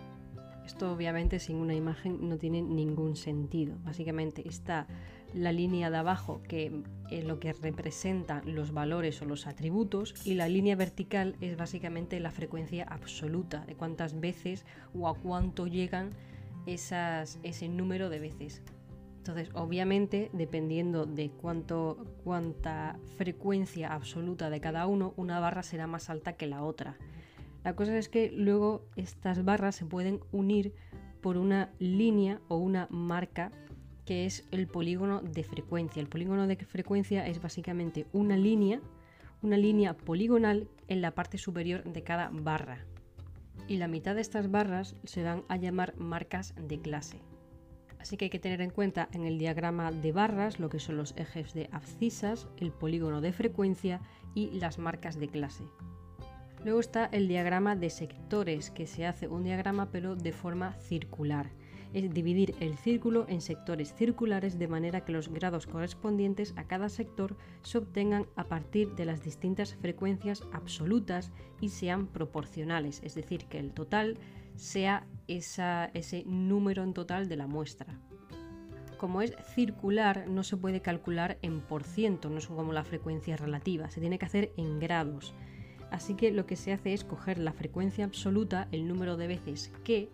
Esto 0.66 0.92
obviamente 0.92 1.38
sin 1.38 1.56
una 1.56 1.74
imagen 1.74 2.28
no 2.28 2.36
tiene 2.36 2.60
ningún 2.60 3.16
sentido. 3.16 3.78
Básicamente 3.84 4.46
está 4.46 4.86
la 5.32 5.52
línea 5.52 5.90
de 5.90 5.96
abajo 5.96 6.42
que 6.46 6.82
es 7.10 7.24
lo 7.24 7.38
que 7.38 7.52
representa 7.52 8.42
los 8.44 8.72
valores 8.72 9.20
o 9.22 9.24
los 9.24 9.46
atributos 9.46 10.14
y 10.26 10.34
la 10.34 10.48
línea 10.48 10.76
vertical 10.76 11.36
es 11.40 11.56
básicamente 11.56 12.18
la 12.20 12.30
frecuencia 12.30 12.84
absoluta 12.84 13.64
de 13.66 13.76
cuántas 13.76 14.20
veces 14.20 14.64
o 14.94 15.08
a 15.08 15.14
cuánto 15.14 15.66
llegan 15.66 16.10
esas, 16.66 17.38
ese 17.42 17.68
número 17.68 18.10
de 18.10 18.20
veces. 18.20 18.62
Entonces, 19.28 19.54
obviamente, 19.54 20.30
dependiendo 20.32 21.04
de 21.04 21.30
cuánta 21.30 22.96
frecuencia 23.18 23.92
absoluta 23.92 24.48
de 24.48 24.58
cada 24.58 24.86
uno, 24.86 25.12
una 25.18 25.38
barra 25.38 25.62
será 25.62 25.86
más 25.86 26.08
alta 26.08 26.32
que 26.32 26.46
la 26.46 26.62
otra. 26.62 26.96
La 27.62 27.76
cosa 27.76 27.98
es 27.98 28.08
que 28.08 28.32
luego 28.32 28.86
estas 28.96 29.44
barras 29.44 29.76
se 29.76 29.84
pueden 29.84 30.20
unir 30.32 30.72
por 31.20 31.36
una 31.36 31.68
línea 31.78 32.40
o 32.48 32.56
una 32.56 32.86
marca 32.88 33.52
que 34.06 34.24
es 34.24 34.48
el 34.50 34.66
polígono 34.66 35.20
de 35.20 35.44
frecuencia. 35.44 36.00
El 36.00 36.08
polígono 36.08 36.46
de 36.46 36.56
frecuencia 36.56 37.26
es 37.26 37.42
básicamente 37.42 38.06
una 38.14 38.38
línea, 38.38 38.80
una 39.42 39.58
línea 39.58 39.94
poligonal 39.94 40.70
en 40.86 41.02
la 41.02 41.10
parte 41.10 41.36
superior 41.36 41.84
de 41.84 42.02
cada 42.02 42.30
barra. 42.32 42.78
Y 43.66 43.76
la 43.76 43.88
mitad 43.88 44.14
de 44.14 44.22
estas 44.22 44.50
barras 44.50 44.96
se 45.04 45.20
dan 45.20 45.44
a 45.48 45.58
llamar 45.58 45.94
marcas 45.98 46.54
de 46.56 46.80
clase. 46.80 47.20
Así 48.00 48.16
que 48.16 48.26
hay 48.26 48.30
que 48.30 48.38
tener 48.38 48.60
en 48.60 48.70
cuenta 48.70 49.08
en 49.12 49.24
el 49.24 49.38
diagrama 49.38 49.90
de 49.90 50.12
barras 50.12 50.60
lo 50.60 50.68
que 50.68 50.78
son 50.78 50.96
los 50.96 51.14
ejes 51.16 51.54
de 51.54 51.68
abscisas, 51.72 52.48
el 52.58 52.72
polígono 52.72 53.20
de 53.20 53.32
frecuencia 53.32 54.00
y 54.34 54.50
las 54.58 54.78
marcas 54.78 55.18
de 55.18 55.28
clase. 55.28 55.64
Luego 56.64 56.80
está 56.80 57.06
el 57.06 57.28
diagrama 57.28 57.76
de 57.76 57.90
sectores, 57.90 58.70
que 58.70 58.86
se 58.86 59.06
hace 59.06 59.28
un 59.28 59.44
diagrama 59.44 59.90
pero 59.90 60.16
de 60.16 60.32
forma 60.32 60.74
circular. 60.74 61.50
Es 61.94 62.12
dividir 62.12 62.54
el 62.60 62.76
círculo 62.76 63.24
en 63.28 63.40
sectores 63.40 63.94
circulares 63.94 64.58
de 64.58 64.68
manera 64.68 65.04
que 65.04 65.12
los 65.12 65.28
grados 65.28 65.66
correspondientes 65.66 66.52
a 66.56 66.64
cada 66.64 66.88
sector 66.88 67.36
se 67.62 67.78
obtengan 67.78 68.26
a 68.36 68.44
partir 68.44 68.94
de 68.94 69.06
las 69.06 69.22
distintas 69.22 69.74
frecuencias 69.76 70.42
absolutas 70.52 71.32
y 71.60 71.70
sean 71.70 72.06
proporcionales, 72.06 73.00
es 73.02 73.14
decir, 73.14 73.46
que 73.46 73.58
el 73.58 73.72
total 73.72 74.18
sea 74.56 75.06
ese 75.28 76.24
número 76.26 76.82
en 76.82 76.94
total 76.94 77.28
de 77.28 77.36
la 77.36 77.46
muestra. 77.46 77.98
Como 78.96 79.22
es 79.22 79.32
circular, 79.54 80.26
no 80.28 80.42
se 80.42 80.56
puede 80.56 80.82
calcular 80.82 81.38
en 81.42 81.60
por 81.60 81.84
ciento, 81.84 82.30
no 82.30 82.38
es 82.38 82.48
como 82.48 82.72
la 82.72 82.82
frecuencia 82.82 83.36
relativa, 83.36 83.90
se 83.90 84.00
tiene 84.00 84.18
que 84.18 84.26
hacer 84.26 84.52
en 84.56 84.80
grados. 84.80 85.34
Así 85.92 86.14
que 86.14 86.32
lo 86.32 86.46
que 86.46 86.56
se 86.56 86.72
hace 86.72 86.92
es 86.92 87.04
coger 87.04 87.38
la 87.38 87.52
frecuencia 87.52 88.04
absoluta, 88.04 88.68
el 88.72 88.88
número 88.88 89.16
de 89.16 89.28
veces 89.28 89.70
que, 89.84 90.10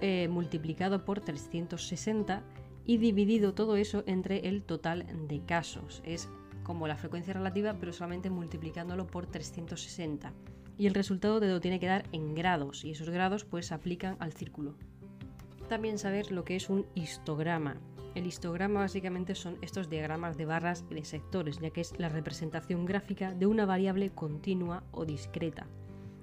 eh, 0.00 0.28
multiplicado 0.28 1.04
por 1.04 1.20
360 1.20 2.42
y 2.84 2.98
dividido 2.98 3.54
todo 3.54 3.76
eso 3.76 4.02
entre 4.06 4.48
el 4.48 4.62
total 4.64 5.06
de 5.28 5.40
casos. 5.44 6.02
Es 6.04 6.28
como 6.64 6.88
la 6.88 6.96
frecuencia 6.96 7.34
relativa, 7.34 7.76
pero 7.78 7.92
solamente 7.92 8.30
multiplicándolo 8.30 9.06
por 9.06 9.26
360 9.26 10.32
y 10.78 10.86
el 10.86 10.94
resultado 10.94 11.40
te 11.40 11.48
lo 11.48 11.60
tiene 11.60 11.80
que 11.80 11.86
dar 11.86 12.04
en 12.12 12.34
grados 12.34 12.84
y 12.84 12.90
esos 12.90 13.10
grados 13.10 13.44
pues 13.44 13.66
se 13.66 13.74
aplican 13.74 14.16
al 14.20 14.32
círculo. 14.32 14.76
También 15.68 15.98
saber 15.98 16.30
lo 16.30 16.44
que 16.44 16.56
es 16.56 16.70
un 16.70 16.86
histograma. 16.94 17.76
El 18.14 18.26
histograma 18.26 18.80
básicamente 18.80 19.34
son 19.34 19.58
estos 19.62 19.90
diagramas 19.90 20.36
de 20.36 20.46
barras 20.46 20.84
y 20.90 20.94
de 20.94 21.04
sectores, 21.04 21.58
ya 21.58 21.70
que 21.70 21.80
es 21.80 21.98
la 21.98 22.08
representación 22.08 22.86
gráfica 22.86 23.34
de 23.34 23.46
una 23.46 23.66
variable 23.66 24.10
continua 24.10 24.84
o 24.92 25.04
discreta. 25.04 25.66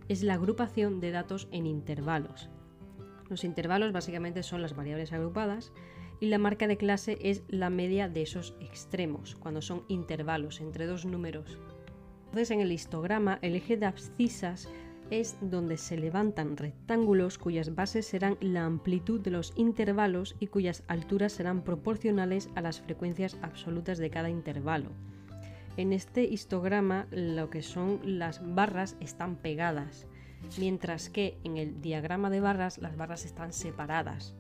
Es 0.08 0.24
la 0.24 0.36
agrupación 0.36 1.00
de 1.00 1.12
datos 1.12 1.48
en 1.52 1.66
intervalos. 1.66 2.50
Los 3.30 3.44
intervalos 3.44 3.92
básicamente 3.92 4.44
son 4.44 4.62
las 4.62 4.76
variables 4.76 5.14
agrupadas 5.14 5.72
y 6.20 6.28
la 6.28 6.38
marca 6.38 6.68
de 6.68 6.78
clase 6.78 7.18
es 7.22 7.44
la 7.48 7.70
media 7.70 8.10
de 8.10 8.22
esos 8.22 8.56
extremos, 8.60 9.36
cuando 9.36 9.62
son 9.62 9.84
intervalos 9.88 10.62
entre 10.62 10.86
dos 10.86 11.06
números 11.06 11.58
entonces 12.34 12.50
en 12.50 12.62
el 12.62 12.72
histograma 12.72 13.38
el 13.44 13.56
eje 13.56 13.78
de 13.78 13.86
abscisas 13.86 14.68
es 15.12 15.38
donde 15.40 15.78
se 15.78 15.98
levantan 15.98 16.58
rectángulos 16.58 17.38
cuyas 17.38 17.76
bases 17.76 18.08
serán 18.08 18.40
la 18.42 18.66
amplitud 18.66 19.22
de 19.22 19.30
los 19.30 19.54
intervalos 19.56 20.36
y 20.40 20.48
cuyas 20.48 20.82
alturas 20.88 21.34
serán 21.34 21.64
proporcionales 21.64 22.50
a 22.56 22.62
las 22.62 22.82
frecuencias 22.82 23.38
absolutas 23.44 24.00
de 24.00 24.10
cada 24.10 24.32
intervalo. 24.32 24.90
En 25.78 25.94
este 25.94 26.24
histograma 26.24 27.06
lo 27.12 27.52
que 27.52 27.62
son 27.62 28.00
las 28.04 28.42
barras 28.56 28.98
están 29.00 29.36
pegadas, 29.36 30.08
mientras 30.58 31.12
que 31.12 31.38
en 31.44 31.58
el 31.58 31.82
diagrama 31.82 32.32
de 32.32 32.40
barras 32.40 32.80
las 32.80 32.98
barras 32.98 33.26
están 33.26 33.54
separadas. 33.54 34.34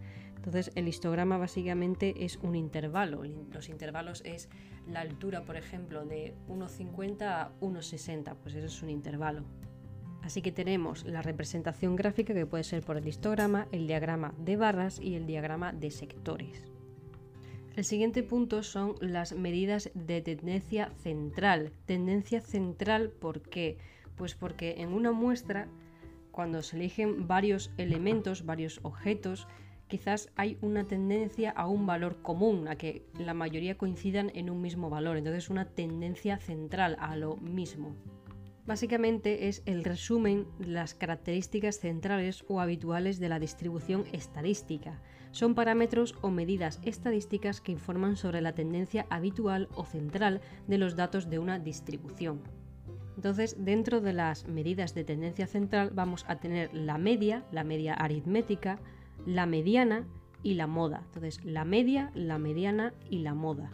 Entonces 0.46 0.74
el 0.76 0.90
histograma 0.90 1.38
básicamente 1.38 2.26
es 2.26 2.36
un 2.36 2.58
intervalo. 2.58 3.24
Los 3.54 3.70
intervalos 3.70 4.22
es 4.26 4.50
la 4.86 5.00
altura, 5.00 5.46
por 5.46 5.56
ejemplo, 5.56 6.06
de 6.06 6.36
1,50 6.50 7.22
a 7.22 7.52
1,60, 7.62 8.36
pues 8.44 8.54
eso 8.56 8.66
es 8.66 8.84
un 8.84 8.90
intervalo. 8.90 9.46
Así 10.22 10.42
que 10.42 10.52
tenemos 10.52 11.06
la 11.06 11.22
representación 11.22 11.96
gráfica 11.96 12.34
que 12.34 12.46
puede 12.46 12.66
ser 12.66 12.84
por 12.84 12.98
el 12.98 13.08
histograma, 13.08 13.70
el 13.72 13.88
diagrama 13.88 14.34
de 14.38 14.58
barras 14.58 15.00
y 15.00 15.16
el 15.16 15.28
diagrama 15.28 15.72
de 15.72 15.92
sectores. 15.92 16.66
El 17.78 17.86
siguiente 17.86 18.22
punto 18.22 18.64
son 18.64 18.96
las 19.00 19.32
medidas 19.32 19.92
de 19.94 20.22
tendencia 20.22 20.92
central. 21.04 21.72
Tendencia 21.86 22.42
central, 22.42 23.12
¿por 23.12 23.42
qué? 23.44 23.78
Pues 24.18 24.36
porque 24.36 24.82
en 24.82 24.92
una 24.92 25.14
muestra, 25.14 25.70
cuando 26.32 26.62
se 26.64 26.76
eligen 26.76 27.30
varios 27.30 27.72
elementos, 27.78 28.46
varios 28.46 28.82
objetos, 28.84 29.48
quizás 29.94 30.32
hay 30.36 30.58
una 30.62 30.86
tendencia 30.86 31.52
a 31.52 31.68
un 31.68 31.86
valor 31.86 32.20
común, 32.24 32.68
a 32.68 32.76
que 32.78 33.06
la 33.20 33.36
mayoría 33.36 33.78
coincidan 33.78 34.32
en 34.34 34.50
un 34.50 34.60
mismo 34.60 34.90
valor. 34.90 35.18
Entonces, 35.18 35.52
una 35.52 35.66
tendencia 35.66 36.40
central 36.40 36.98
a 37.00 37.16
lo 37.16 37.38
mismo. 37.38 37.96
Básicamente 38.66 39.50
es 39.50 39.62
el 39.68 39.84
resumen 39.84 40.48
de 40.58 40.66
las 40.66 40.96
características 40.96 41.78
centrales 41.78 42.44
o 42.48 42.60
habituales 42.60 43.20
de 43.20 43.30
la 43.30 43.38
distribución 43.38 44.06
estadística. 44.14 45.00
Son 45.30 45.54
parámetros 45.54 46.16
o 46.22 46.32
medidas 46.32 46.80
estadísticas 46.82 47.62
que 47.62 47.74
informan 47.74 48.16
sobre 48.16 48.42
la 48.42 48.56
tendencia 48.56 49.06
habitual 49.12 49.70
o 49.76 49.86
central 49.86 50.42
de 50.68 50.80
los 50.80 50.96
datos 50.96 51.30
de 51.30 51.38
una 51.38 51.60
distribución. 51.60 52.42
Entonces, 53.16 53.58
dentro 53.60 54.02
de 54.02 54.14
las 54.14 54.48
medidas 54.48 54.96
de 54.96 55.04
tendencia 55.04 55.46
central 55.46 55.92
vamos 55.94 56.26
a 56.28 56.40
tener 56.40 56.74
la 56.74 56.98
media, 56.98 57.46
la 57.52 57.64
media 57.64 57.94
aritmética, 57.94 58.80
la 59.25 59.46
mediana 59.46 60.08
y 60.43 60.55
la 60.55 60.67
moda. 60.67 61.01
Entonces, 61.05 61.43
la 61.43 61.65
media, 61.65 62.12
la 62.13 62.38
mediana 62.38 62.93
y 63.10 63.20
la 63.20 63.34
moda. 63.34 63.72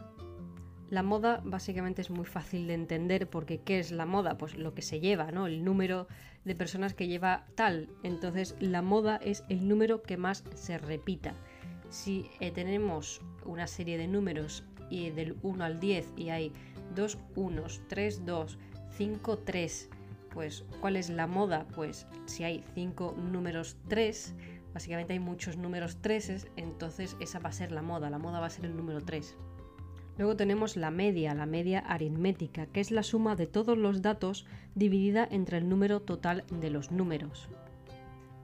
La 0.89 1.03
moda 1.03 1.41
básicamente 1.45 2.01
es 2.01 2.09
muy 2.09 2.25
fácil 2.25 2.65
de 2.65 2.73
entender 2.73 3.29
porque 3.29 3.61
¿qué 3.61 3.79
es 3.79 3.91
la 3.91 4.07
moda? 4.07 4.37
Pues 4.37 4.57
lo 4.57 4.73
que 4.73 4.81
se 4.81 4.99
lleva, 4.99 5.31
¿no? 5.31 5.45
El 5.45 5.63
número 5.63 6.07
de 6.45 6.55
personas 6.55 6.95
que 6.95 7.07
lleva 7.07 7.45
tal. 7.55 7.89
Entonces 8.01 8.55
la 8.59 8.81
moda 8.81 9.17
es 9.17 9.43
el 9.49 9.67
número 9.67 10.01
que 10.01 10.17
más 10.17 10.43
se 10.55 10.79
repita. 10.79 11.35
Si 11.89 12.25
eh, 12.39 12.51
tenemos 12.51 13.21
una 13.45 13.67
serie 13.67 13.99
de 13.99 14.07
números 14.07 14.63
y 14.89 15.11
del 15.11 15.37
1 15.43 15.63
al 15.63 15.79
10 15.79 16.13
y 16.17 16.29
hay 16.29 16.53
2 16.95 17.19
unos, 17.35 17.81
3 17.87 18.25
2, 18.25 18.57
5 18.97 19.37
3, 19.39 19.89
pues 20.31 20.65
¿cuál 20.81 20.95
es 20.95 21.09
la 21.09 21.27
moda? 21.27 21.67
Pues 21.75 22.07
si 22.25 22.43
hay 22.43 22.63
5 22.73 23.15
números 23.31 23.77
3, 23.89 24.35
básicamente 24.79 25.11
hay 25.11 25.19
muchos 25.19 25.57
números 25.57 25.97
3, 25.99 26.51
entonces 26.55 27.17
esa 27.19 27.39
va 27.39 27.49
a 27.49 27.51
ser 27.51 27.73
la 27.73 27.81
moda, 27.81 28.09
la 28.09 28.17
moda 28.17 28.39
va 28.39 28.45
a 28.45 28.49
ser 28.49 28.63
el 28.63 28.77
número 28.77 29.01
3. 29.01 29.35
Luego 30.17 30.37
tenemos 30.37 30.77
la 30.77 30.89
media, 30.89 31.33
la 31.33 31.45
media 31.45 31.79
aritmética, 31.79 32.65
que 32.67 32.79
es 32.79 32.89
la 32.89 33.03
suma 33.03 33.35
de 33.35 33.45
todos 33.45 33.77
los 33.77 34.01
datos 34.01 34.45
dividida 34.75 35.27
entre 35.29 35.57
el 35.57 35.67
número 35.67 35.99
total 35.99 36.45
de 36.49 36.69
los 36.69 36.91
números. 36.91 37.49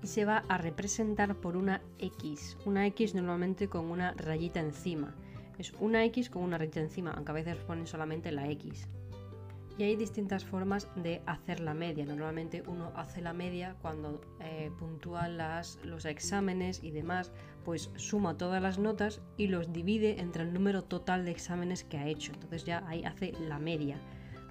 Y 0.03 0.07
se 0.07 0.25
va 0.25 0.43
a 0.49 0.57
representar 0.57 1.37
por 1.37 1.55
una 1.55 1.81
X, 1.99 2.57
una 2.65 2.85
X 2.87 3.15
normalmente 3.15 3.69
con 3.69 3.85
una 3.85 4.11
rayita 4.11 4.59
encima. 4.59 5.15
Es 5.57 5.71
una 5.79 6.03
X 6.03 6.29
con 6.29 6.43
una 6.43 6.57
rayita 6.57 6.81
encima, 6.81 7.11
aunque 7.11 7.31
a 7.31 7.35
veces 7.35 7.55
ponen 7.59 7.87
solamente 7.87 8.33
la 8.33 8.49
X. 8.49 8.89
Y 9.77 9.83
hay 9.83 9.95
distintas 9.97 10.45
formas 10.45 10.87
de 10.95 11.21
hacer 11.25 11.59
la 11.59 11.73
media. 11.73 12.05
Normalmente 12.05 12.63
uno 12.65 12.91
hace 12.95 13.21
la 13.21 13.33
media 13.33 13.75
cuando 13.81 14.21
eh, 14.39 14.71
puntúa 14.79 15.27
los 15.27 16.05
exámenes 16.05 16.81
y 16.81 16.91
demás, 16.91 17.33
pues 17.65 17.91
suma 17.95 18.37
todas 18.37 18.61
las 18.61 18.79
notas 18.79 19.21
y 19.37 19.47
los 19.47 19.73
divide 19.73 20.21
entre 20.21 20.43
el 20.43 20.53
número 20.53 20.83
total 20.83 21.25
de 21.25 21.31
exámenes 21.31 21.83
que 21.83 21.97
ha 21.97 22.07
hecho. 22.07 22.31
Entonces 22.33 22.63
ya 22.63 22.87
ahí 22.87 23.03
hace 23.03 23.33
la 23.47 23.59
media. 23.59 23.99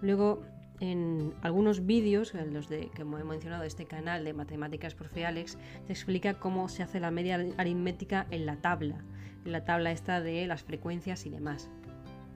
Luego 0.02 0.42
en 0.80 1.32
algunos 1.40 1.86
vídeos, 1.86 2.34
en 2.34 2.52
los 2.52 2.68
de, 2.68 2.90
que 2.94 3.02
hemos 3.02 3.24
mencionado 3.24 3.62
este 3.62 3.86
canal 3.86 4.24
de 4.24 4.34
Matemáticas 4.34 4.94
por 4.94 5.08
Alex, 5.24 5.56
te 5.86 5.92
explica 5.92 6.34
cómo 6.34 6.68
se 6.68 6.82
hace 6.82 7.00
la 7.00 7.10
media 7.10 7.36
aritmética 7.56 8.26
en 8.30 8.44
la 8.44 8.56
tabla, 8.56 9.02
en 9.46 9.52
la 9.52 9.64
tabla 9.64 9.92
esta 9.92 10.20
de 10.20 10.46
las 10.46 10.64
frecuencias 10.64 11.24
y 11.24 11.30
demás 11.30 11.70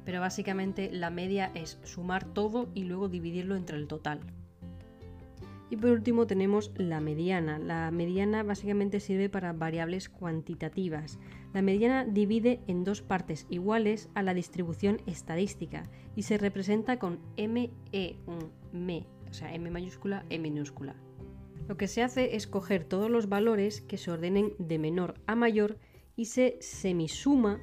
pero 0.04 0.20
básicamente 0.20 0.90
la 0.92 1.10
media 1.10 1.50
es 1.54 1.78
sumar 1.84 2.24
todo 2.24 2.68
y 2.74 2.84
luego 2.84 3.08
dividirlo 3.08 3.56
entre 3.56 3.76
el 3.76 3.86
total. 3.86 4.20
Y 5.70 5.76
por 5.76 5.90
último 5.90 6.26
tenemos 6.26 6.72
la 6.76 7.00
mediana. 7.00 7.58
La 7.58 7.90
mediana 7.90 8.42
básicamente 8.42 9.00
sirve 9.00 9.28
para 9.28 9.52
variables 9.52 10.08
cuantitativas. 10.08 11.18
La 11.52 11.62
mediana 11.62 12.04
divide 12.04 12.60
en 12.66 12.84
dos 12.84 13.02
partes 13.02 13.46
iguales 13.50 14.08
a 14.14 14.22
la 14.22 14.32
distribución 14.32 15.02
estadística 15.06 15.82
y 16.16 16.22
se 16.22 16.38
representa 16.38 16.98
con 16.98 17.18
ME, 17.36 17.70
un 18.26 18.50
ME, 18.72 19.06
o 19.28 19.32
sea, 19.34 19.54
M 19.54 19.70
mayúscula, 19.70 20.24
E 20.30 20.38
minúscula. 20.38 20.94
Lo 21.68 21.76
que 21.76 21.86
se 21.86 22.02
hace 22.02 22.34
es 22.34 22.46
coger 22.46 22.84
todos 22.84 23.10
los 23.10 23.28
valores 23.28 23.82
que 23.82 23.98
se 23.98 24.10
ordenen 24.10 24.52
de 24.58 24.78
menor 24.78 25.14
a 25.26 25.34
mayor 25.34 25.76
y 26.16 26.26
se 26.26 26.56
semisuma 26.60 27.60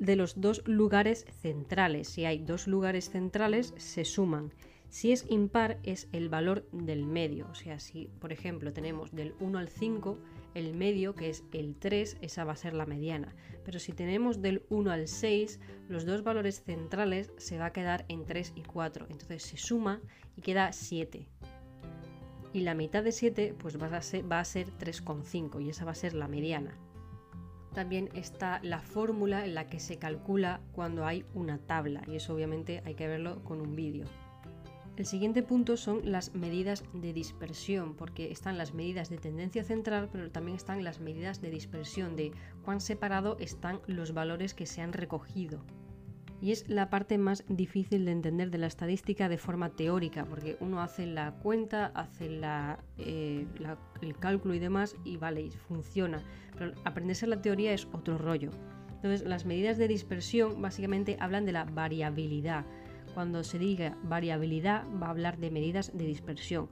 de 0.00 0.16
los 0.16 0.40
dos 0.40 0.62
lugares 0.66 1.26
centrales. 1.40 2.08
Si 2.08 2.24
hay 2.24 2.38
dos 2.38 2.66
lugares 2.66 3.10
centrales, 3.10 3.74
se 3.76 4.04
suman. 4.04 4.52
Si 4.90 5.12
es 5.12 5.26
impar, 5.28 5.78
es 5.82 6.08
el 6.12 6.28
valor 6.28 6.66
del 6.72 7.04
medio. 7.04 7.46
O 7.50 7.54
sea, 7.54 7.78
si 7.78 8.08
por 8.20 8.32
ejemplo 8.32 8.72
tenemos 8.72 9.12
del 9.12 9.34
1 9.38 9.58
al 9.58 9.68
5, 9.68 10.18
el 10.54 10.74
medio, 10.74 11.14
que 11.14 11.28
es 11.28 11.44
el 11.52 11.76
3, 11.76 12.16
esa 12.22 12.44
va 12.44 12.52
a 12.52 12.56
ser 12.56 12.72
la 12.72 12.86
mediana. 12.86 13.34
Pero 13.64 13.78
si 13.78 13.92
tenemos 13.92 14.40
del 14.40 14.62
1 14.70 14.90
al 14.90 15.08
6, 15.08 15.60
los 15.88 16.06
dos 16.06 16.22
valores 16.22 16.62
centrales 16.62 17.30
se 17.36 17.58
va 17.58 17.66
a 17.66 17.72
quedar 17.72 18.06
en 18.08 18.24
3 18.24 18.54
y 18.56 18.62
4. 18.62 19.06
Entonces 19.10 19.42
se 19.42 19.58
suma 19.58 20.00
y 20.36 20.40
queda 20.40 20.72
7. 20.72 21.28
Y 22.54 22.60
la 22.60 22.74
mitad 22.74 23.04
de 23.04 23.12
7 23.12 23.54
pues 23.58 23.80
va 23.80 23.94
a 23.94 24.00
ser, 24.00 24.30
va 24.30 24.40
a 24.40 24.44
ser 24.44 24.68
3,5 24.78 25.62
y 25.62 25.68
esa 25.68 25.84
va 25.84 25.90
a 25.90 25.94
ser 25.94 26.14
la 26.14 26.28
mediana 26.28 26.78
también 27.78 28.10
está 28.12 28.58
la 28.64 28.80
fórmula 28.80 29.44
en 29.44 29.54
la 29.54 29.68
que 29.68 29.78
se 29.78 29.98
calcula 29.98 30.60
cuando 30.72 31.06
hay 31.06 31.24
una 31.32 31.58
tabla 31.58 32.02
y 32.08 32.16
eso 32.16 32.34
obviamente 32.34 32.82
hay 32.84 32.96
que 32.96 33.06
verlo 33.06 33.44
con 33.44 33.60
un 33.60 33.76
vídeo. 33.76 34.04
El 34.96 35.06
siguiente 35.06 35.44
punto 35.44 35.76
son 35.76 36.10
las 36.10 36.34
medidas 36.34 36.82
de 36.92 37.12
dispersión, 37.12 37.94
porque 37.94 38.32
están 38.32 38.58
las 38.58 38.74
medidas 38.74 39.10
de 39.10 39.18
tendencia 39.18 39.62
central, 39.62 40.08
pero 40.10 40.28
también 40.32 40.56
están 40.56 40.82
las 40.82 40.98
medidas 40.98 41.40
de 41.40 41.50
dispersión, 41.50 42.16
de 42.16 42.32
cuán 42.64 42.80
separado 42.80 43.36
están 43.38 43.80
los 43.86 44.12
valores 44.12 44.54
que 44.54 44.66
se 44.66 44.80
han 44.82 44.92
recogido 44.92 45.62
y 46.40 46.52
es 46.52 46.68
la 46.68 46.88
parte 46.88 47.18
más 47.18 47.44
difícil 47.48 48.04
de 48.04 48.12
entender 48.12 48.50
de 48.50 48.58
la 48.58 48.68
estadística 48.68 49.28
de 49.28 49.38
forma 49.38 49.70
teórica, 49.70 50.24
porque 50.24 50.56
uno 50.60 50.80
hace 50.80 51.06
la 51.06 51.32
cuenta, 51.32 51.86
hace 51.94 52.40
eh, 52.98 53.46
el 54.00 54.16
cálculo 54.18 54.54
y 54.54 54.58
demás 54.58 54.96
y 55.04 55.16
vale, 55.16 55.42
y 55.42 55.50
funciona, 55.50 56.22
pero 56.56 56.72
aprenderse 56.84 57.26
la 57.26 57.42
teoría 57.42 57.72
es 57.72 57.88
otro 57.92 58.18
rollo. 58.18 58.50
Entonces, 58.96 59.26
las 59.26 59.46
medidas 59.46 59.78
de 59.78 59.88
dispersión 59.88 60.60
básicamente 60.60 61.16
hablan 61.20 61.44
de 61.44 61.52
la 61.52 61.64
variabilidad. 61.64 62.64
Cuando 63.14 63.42
se 63.44 63.58
diga 63.58 63.96
variabilidad, 64.02 64.84
va 65.00 65.08
a 65.08 65.10
hablar 65.10 65.38
de 65.38 65.50
medidas 65.50 65.96
de 65.96 66.04
dispersión. 66.04 66.68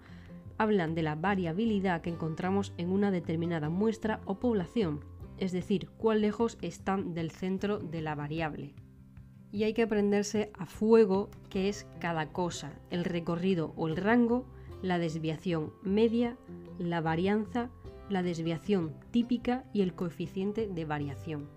Hablan 0.58 0.94
de 0.94 1.02
la 1.02 1.14
variabilidad 1.14 2.00
que 2.00 2.10
encontramos 2.10 2.72
en 2.78 2.90
una 2.90 3.10
determinada 3.10 3.68
muestra 3.68 4.20
o 4.24 4.38
población, 4.38 5.04
es 5.38 5.52
decir, 5.52 5.88
cuán 5.98 6.20
lejos 6.20 6.56
están 6.62 7.14
del 7.14 7.30
centro 7.30 7.78
de 7.78 8.00
la 8.00 8.14
variable 8.14 8.74
y 9.56 9.64
hay 9.64 9.72
que 9.72 9.84
aprenderse 9.84 10.50
a 10.58 10.66
fuego 10.66 11.30
qué 11.48 11.70
es 11.70 11.86
cada 11.98 12.30
cosa, 12.30 12.74
el 12.90 13.06
recorrido 13.06 13.72
o 13.78 13.88
el 13.88 13.96
rango, 13.96 14.44
la 14.82 14.98
desviación 14.98 15.72
media, 15.82 16.36
la 16.78 17.00
varianza, 17.00 17.70
la 18.10 18.22
desviación 18.22 18.92
típica 19.12 19.64
y 19.72 19.80
el 19.80 19.94
coeficiente 19.94 20.66
de 20.66 20.84
variación. 20.84 21.48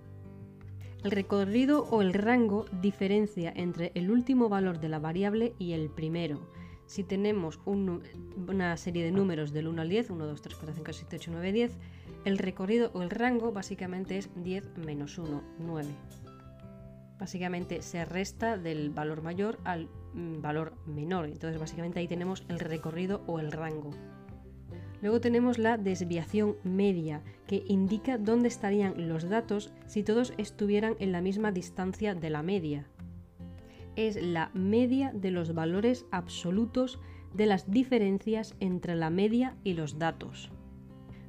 El 1.03 1.11
recorrido 1.11 1.83
o 1.91 2.01
el 2.01 2.13
rango 2.13 2.63
diferencia 2.81 3.51
entre 3.53 3.91
el 3.95 4.11
último 4.11 4.47
valor 4.47 4.79
de 4.79 4.87
la 4.87 4.99
variable 4.99 5.53
y 5.59 5.73
el 5.73 5.89
primero. 5.89 6.39
Si 6.85 7.03
tenemos 7.03 7.59
una 7.65 8.77
serie 8.77 9.03
de 9.03 9.11
números 9.11 9.51
del 9.51 9.67
1 9.67 9.81
al 9.81 9.89
10, 9.89 10.11
1, 10.11 10.25
2, 10.25 10.41
3, 10.41 10.55
4, 10.55 10.75
5, 10.75 10.85
6, 10.85 10.97
7, 11.09 11.15
8, 11.17 11.31
9, 11.33 11.51
10, 11.51 11.77
el 12.23 12.37
recorrido 12.37 12.91
o 12.93 13.01
el 13.01 13.09
rango 13.09 13.51
básicamente 13.51 14.17
es 14.17 14.29
10 14.41 14.77
menos 14.77 15.17
1, 15.17 15.43
9 15.59 15.89
básicamente 17.19 17.81
se 17.81 18.05
resta 18.05 18.57
del 18.57 18.89
valor 18.89 19.21
mayor 19.21 19.59
al 19.63 19.89
mm, 20.13 20.41
valor 20.41 20.73
menor. 20.85 21.25
Entonces 21.25 21.59
básicamente 21.59 21.99
ahí 21.99 22.07
tenemos 22.07 22.45
el 22.47 22.59
recorrido 22.59 23.21
o 23.27 23.39
el 23.39 23.51
rango. 23.51 23.91
Luego 25.01 25.21
tenemos 25.21 25.57
la 25.57 25.77
desviación 25.77 26.57
media, 26.63 27.21
que 27.47 27.63
indica 27.67 28.17
dónde 28.17 28.49
estarían 28.49 29.07
los 29.07 29.29
datos 29.29 29.71
si 29.85 30.03
todos 30.03 30.33
estuvieran 30.37 30.95
en 30.99 31.11
la 31.11 31.21
misma 31.21 31.51
distancia 31.51 32.15
de 32.15 32.29
la 32.29 32.43
media. 32.43 32.85
Es 33.95 34.21
la 34.21 34.51
media 34.53 35.11
de 35.13 35.31
los 35.31 35.53
valores 35.53 36.05
absolutos 36.11 36.99
de 37.33 37.45
las 37.45 37.69
diferencias 37.69 38.55
entre 38.59 38.95
la 38.95 39.09
media 39.09 39.55
y 39.63 39.73
los 39.73 39.99
datos. 39.99 40.51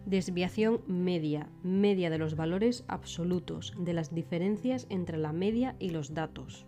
Desviación 0.07 0.81
media, 0.87 1.49
media 1.63 2.11
de 2.11 2.19
los 2.19 2.35
valores 2.35 2.85
absolutos 2.89 3.75
de 3.79 3.93
las 3.93 4.15
diferencias 4.15 4.87
entre 4.89 5.19
la 5.19 5.33
media 5.33 5.77
y 5.79 5.91
los 5.91 6.15
datos. 6.15 6.67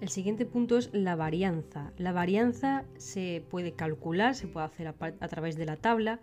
El 0.00 0.08
siguiente 0.08 0.44
punto 0.44 0.76
es 0.76 0.90
la 0.92 1.16
varianza. 1.16 1.92
La 1.96 2.12
varianza 2.12 2.84
se 2.96 3.44
puede 3.50 3.72
calcular, 3.72 4.34
se 4.34 4.46
puede 4.46 4.66
hacer 4.66 4.88
a, 4.88 5.28
través 5.28 5.56
de 5.56 5.64
la 5.64 5.76
tabla, 5.76 6.20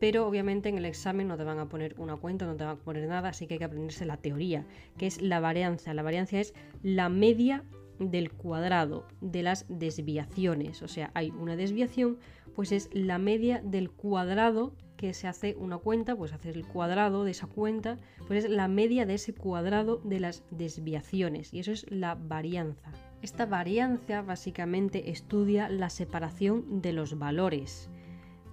pero 0.00 0.26
obviamente 0.26 0.68
en 0.68 0.78
el 0.78 0.84
examen 0.84 1.28
no 1.28 1.36
te 1.36 1.44
van 1.44 1.58
a 1.58 1.68
poner 1.68 1.94
una 1.98 2.16
cuenta, 2.16 2.46
no 2.46 2.56
te 2.56 2.64
van 2.64 2.78
a 2.78 2.80
poner 2.80 3.06
nada, 3.08 3.28
así 3.28 3.46
que 3.46 3.54
hay 3.54 3.58
que 3.58 3.64
aprenderse 3.64 4.06
la 4.06 4.16
teoría, 4.16 4.66
que 4.98 5.06
es 5.06 5.22
la 5.22 5.38
varianza. 5.38 5.94
La 5.94 6.02
varianza 6.02 6.40
es 6.40 6.54
la 6.82 7.08
media 7.08 7.64
del 7.98 8.32
cuadrado 8.32 9.06
de 9.20 9.42
las 9.42 9.66
desviaciones. 9.68 10.82
O 10.82 10.88
sea, 10.88 11.10
hay 11.14 11.30
una 11.30 11.54
desviación, 11.54 12.18
pues 12.54 12.72
es 12.72 12.88
la 12.92 13.18
media 13.18 13.60
del 13.64 13.90
cuadrado 13.90 14.74
que 15.02 15.14
se 15.14 15.26
hace 15.26 15.56
una 15.58 15.78
cuenta, 15.78 16.14
pues 16.14 16.32
hacer 16.32 16.56
el 16.56 16.64
cuadrado 16.64 17.24
de 17.24 17.32
esa 17.32 17.48
cuenta, 17.48 17.98
pues 18.28 18.44
es 18.44 18.48
la 18.48 18.68
media 18.68 19.04
de 19.04 19.14
ese 19.14 19.34
cuadrado 19.34 19.96
de 20.04 20.20
las 20.20 20.44
desviaciones. 20.52 21.52
Y 21.52 21.58
eso 21.58 21.72
es 21.72 21.90
la 21.90 22.14
varianza. 22.14 22.92
Esta 23.20 23.44
varianza 23.44 24.22
básicamente 24.22 25.10
estudia 25.10 25.68
la 25.68 25.90
separación 25.90 26.82
de 26.82 26.92
los 26.92 27.18
valores, 27.18 27.90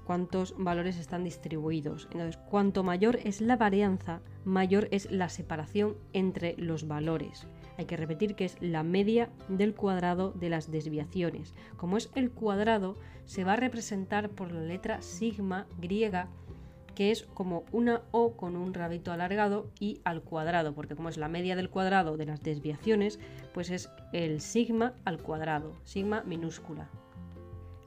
cuántos 0.07 0.55
valores 0.57 0.97
están 0.97 1.23
distribuidos. 1.23 2.07
Entonces, 2.13 2.37
cuanto 2.49 2.81
mayor 2.81 3.19
es 3.23 3.41
la 3.41 3.55
varianza, 3.55 4.21
mayor 4.43 4.87
es 4.89 5.11
la 5.11 5.29
separación 5.29 5.97
entre 6.13 6.55
los 6.57 6.87
valores. 6.87 7.45
Hay 7.79 7.85
que 7.85 7.95
repetir 7.95 8.35
que 8.35 8.43
es 8.43 8.57
la 8.59 8.83
media 8.83 9.29
del 9.47 9.73
cuadrado 9.73 10.33
de 10.33 10.49
las 10.49 10.69
desviaciones. 10.69 11.55
Como 11.77 11.95
es 11.95 12.11
el 12.13 12.29
cuadrado, 12.29 12.97
se 13.23 13.45
va 13.45 13.53
a 13.53 13.55
representar 13.55 14.31
por 14.31 14.51
la 14.51 14.59
letra 14.59 15.01
sigma 15.01 15.65
griega 15.79 16.27
que 16.93 17.11
es 17.11 17.23
como 17.33 17.63
una 17.71 18.01
O 18.11 18.35
con 18.35 18.57
un 18.57 18.73
rabito 18.73 19.13
alargado 19.13 19.71
y 19.79 20.01
al 20.03 20.21
cuadrado, 20.23 20.75
porque 20.75 20.97
como 20.97 21.07
es 21.07 21.15
la 21.15 21.29
media 21.29 21.55
del 21.55 21.69
cuadrado 21.69 22.17
de 22.17 22.25
las 22.25 22.43
desviaciones, 22.43 23.17
pues 23.53 23.69
es 23.69 23.89
el 24.11 24.41
sigma 24.41 24.95
al 25.05 25.19
cuadrado, 25.23 25.79
sigma 25.85 26.23
minúscula. 26.23 26.89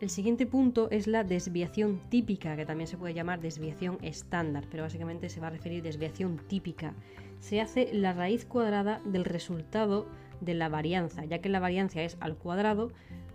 El 0.02 0.10
siguiente 0.10 0.46
punto 0.46 0.90
es 0.90 1.06
la 1.06 1.22
desviación 1.22 2.00
típica, 2.08 2.56
que 2.56 2.66
también 2.66 2.88
se 2.88 2.96
puede 2.96 3.14
llamar 3.14 3.40
desviación 3.40 3.98
estándar, 4.02 4.64
pero 4.68 4.82
básicamente 4.82 5.28
se 5.28 5.38
va 5.38 5.46
a 5.46 5.50
referir 5.50 5.80
a 5.80 5.84
desviación 5.84 6.38
típica. 6.48 6.92
Se 7.38 7.60
hace 7.60 7.94
la 7.94 8.12
raíz 8.12 8.44
cuadrada 8.44 9.00
del 9.04 9.24
resultado 9.24 10.08
de 10.40 10.54
la 10.54 10.68
varianza, 10.68 11.24
ya 11.24 11.38
que 11.38 11.48
la 11.48 11.60
varianza 11.60 12.02
es 12.02 12.16
al 12.18 12.34
cuadrado, 12.36 12.90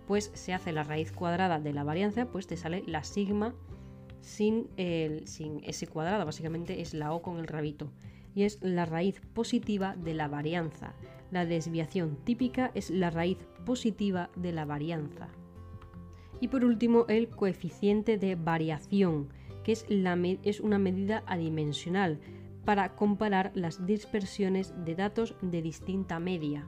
pues 0.06 0.30
se 0.34 0.52
hace 0.52 0.72
la 0.72 0.84
raíz 0.84 1.10
cuadrada 1.10 1.58
de 1.58 1.72
la 1.72 1.84
varianza, 1.84 2.26
pues 2.26 2.46
te 2.46 2.58
sale 2.58 2.84
la 2.86 3.02
sigma 3.02 3.54
sin, 4.20 4.68
el, 4.76 5.26
sin 5.26 5.64
ese 5.64 5.86
cuadrado, 5.86 6.26
básicamente 6.26 6.82
es 6.82 6.92
la 6.92 7.14
O 7.14 7.22
con 7.22 7.38
el 7.38 7.46
rabito, 7.46 7.90
y 8.34 8.42
es 8.42 8.62
la 8.62 8.84
raíz 8.84 9.22
positiva 9.32 9.96
de 9.96 10.12
la 10.12 10.28
varianza. 10.28 10.92
La 11.30 11.46
desviación 11.46 12.18
típica 12.24 12.72
es 12.74 12.90
la 12.90 13.08
raíz 13.08 13.38
positiva 13.64 14.28
de 14.36 14.52
la 14.52 14.66
varianza. 14.66 15.30
Y 16.40 16.48
por 16.48 16.64
último, 16.64 17.04
el 17.08 17.28
coeficiente 17.28 18.18
de 18.18 18.34
variación, 18.34 19.28
que 19.64 19.72
es, 19.72 19.84
la, 19.88 20.16
es 20.42 20.60
una 20.60 20.78
medida 20.78 21.22
adimensional 21.26 22.20
para 22.64 22.94
comparar 22.94 23.50
las 23.54 23.86
dispersiones 23.86 24.74
de 24.84 24.94
datos 24.94 25.34
de 25.42 25.62
distinta 25.62 26.20
media 26.20 26.66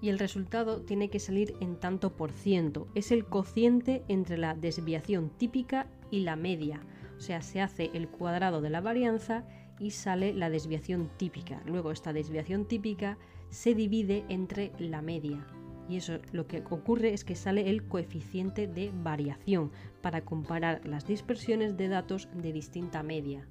y 0.00 0.08
el 0.08 0.18
resultado 0.18 0.80
tiene 0.82 1.10
que 1.10 1.18
salir 1.18 1.54
en 1.60 1.76
tanto 1.76 2.16
por 2.16 2.32
ciento. 2.32 2.88
Es 2.94 3.12
el 3.12 3.26
cociente 3.26 4.02
entre 4.08 4.38
la 4.38 4.54
desviación 4.54 5.30
típica 5.30 5.86
y 6.10 6.20
la 6.20 6.36
media. 6.36 6.80
O 7.16 7.20
sea, 7.20 7.42
se 7.42 7.60
hace 7.60 7.90
el 7.92 8.08
cuadrado 8.08 8.60
de 8.60 8.70
la 8.70 8.80
varianza 8.80 9.44
y 9.78 9.90
sale 9.90 10.32
la 10.32 10.50
desviación 10.50 11.10
típica. 11.16 11.62
Luego 11.66 11.90
esta 11.90 12.12
desviación 12.12 12.66
típica 12.66 13.18
se 13.50 13.74
divide 13.74 14.24
entre 14.28 14.72
la 14.78 15.02
media. 15.02 15.46
Y 15.90 15.96
eso 15.96 16.20
lo 16.30 16.46
que 16.46 16.62
ocurre 16.70 17.12
es 17.12 17.24
que 17.24 17.34
sale 17.34 17.68
el 17.68 17.82
coeficiente 17.88 18.68
de 18.68 18.92
variación 18.94 19.72
para 20.02 20.20
comparar 20.20 20.86
las 20.86 21.04
dispersiones 21.04 21.76
de 21.76 21.88
datos 21.88 22.28
de 22.32 22.52
distinta 22.52 23.02
media. 23.02 23.48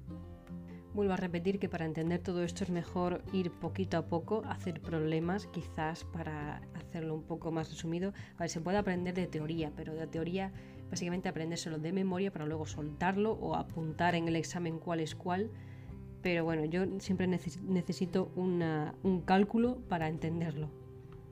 Vuelvo 0.94 1.12
a 1.12 1.18
repetir 1.18 1.58
que 1.58 1.68
para 1.68 1.84
entender 1.84 2.20
todo 2.20 2.42
esto 2.42 2.64
es 2.64 2.70
mejor 2.70 3.22
ir 3.34 3.52
poquito 3.52 3.98
a 3.98 4.06
poco, 4.06 4.42
hacer 4.46 4.80
problemas, 4.80 5.48
quizás 5.48 6.04
para 6.04 6.62
hacerlo 6.74 7.14
un 7.14 7.24
poco 7.24 7.52
más 7.52 7.68
resumido. 7.68 8.14
Se 8.46 8.62
puede 8.62 8.78
aprender 8.78 9.14
de 9.14 9.26
teoría, 9.26 9.70
pero 9.76 9.94
de 9.94 10.06
teoría 10.06 10.50
básicamente 10.90 11.28
aprendérselo 11.28 11.78
de 11.78 11.92
memoria 11.92 12.32
para 12.32 12.46
luego 12.46 12.64
soltarlo 12.64 13.32
o 13.32 13.54
apuntar 13.54 14.14
en 14.14 14.28
el 14.28 14.36
examen 14.36 14.78
cuál 14.78 15.00
es 15.00 15.14
cuál. 15.14 15.50
Pero 16.22 16.42
bueno, 16.44 16.64
yo 16.64 16.86
siempre 17.00 17.26
necesito 17.26 18.32
un 18.34 19.22
cálculo 19.26 19.76
para 19.90 20.08
entenderlo. 20.08 20.79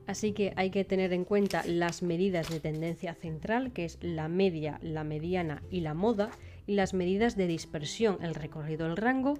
Así 0.08 0.32
que 0.32 0.54
hay 0.56 0.70
que 0.70 0.86
tener 0.86 1.12
en 1.12 1.26
cuenta 1.26 1.62
las 1.66 2.02
medidas 2.02 2.48
de 2.48 2.60
tendencia 2.60 3.14
central, 3.14 3.74
que 3.74 3.84
es 3.84 3.98
la 4.00 4.26
media, 4.28 4.80
la 4.82 5.04
mediana 5.04 5.62
y 5.70 5.80
la 5.80 5.92
moda, 5.92 6.30
y 6.66 6.76
las 6.76 6.94
medidas 6.94 7.36
de 7.36 7.46
dispersión, 7.46 8.16
el 8.22 8.34
recorrido 8.34 8.88
del 8.88 8.96
rango, 8.96 9.34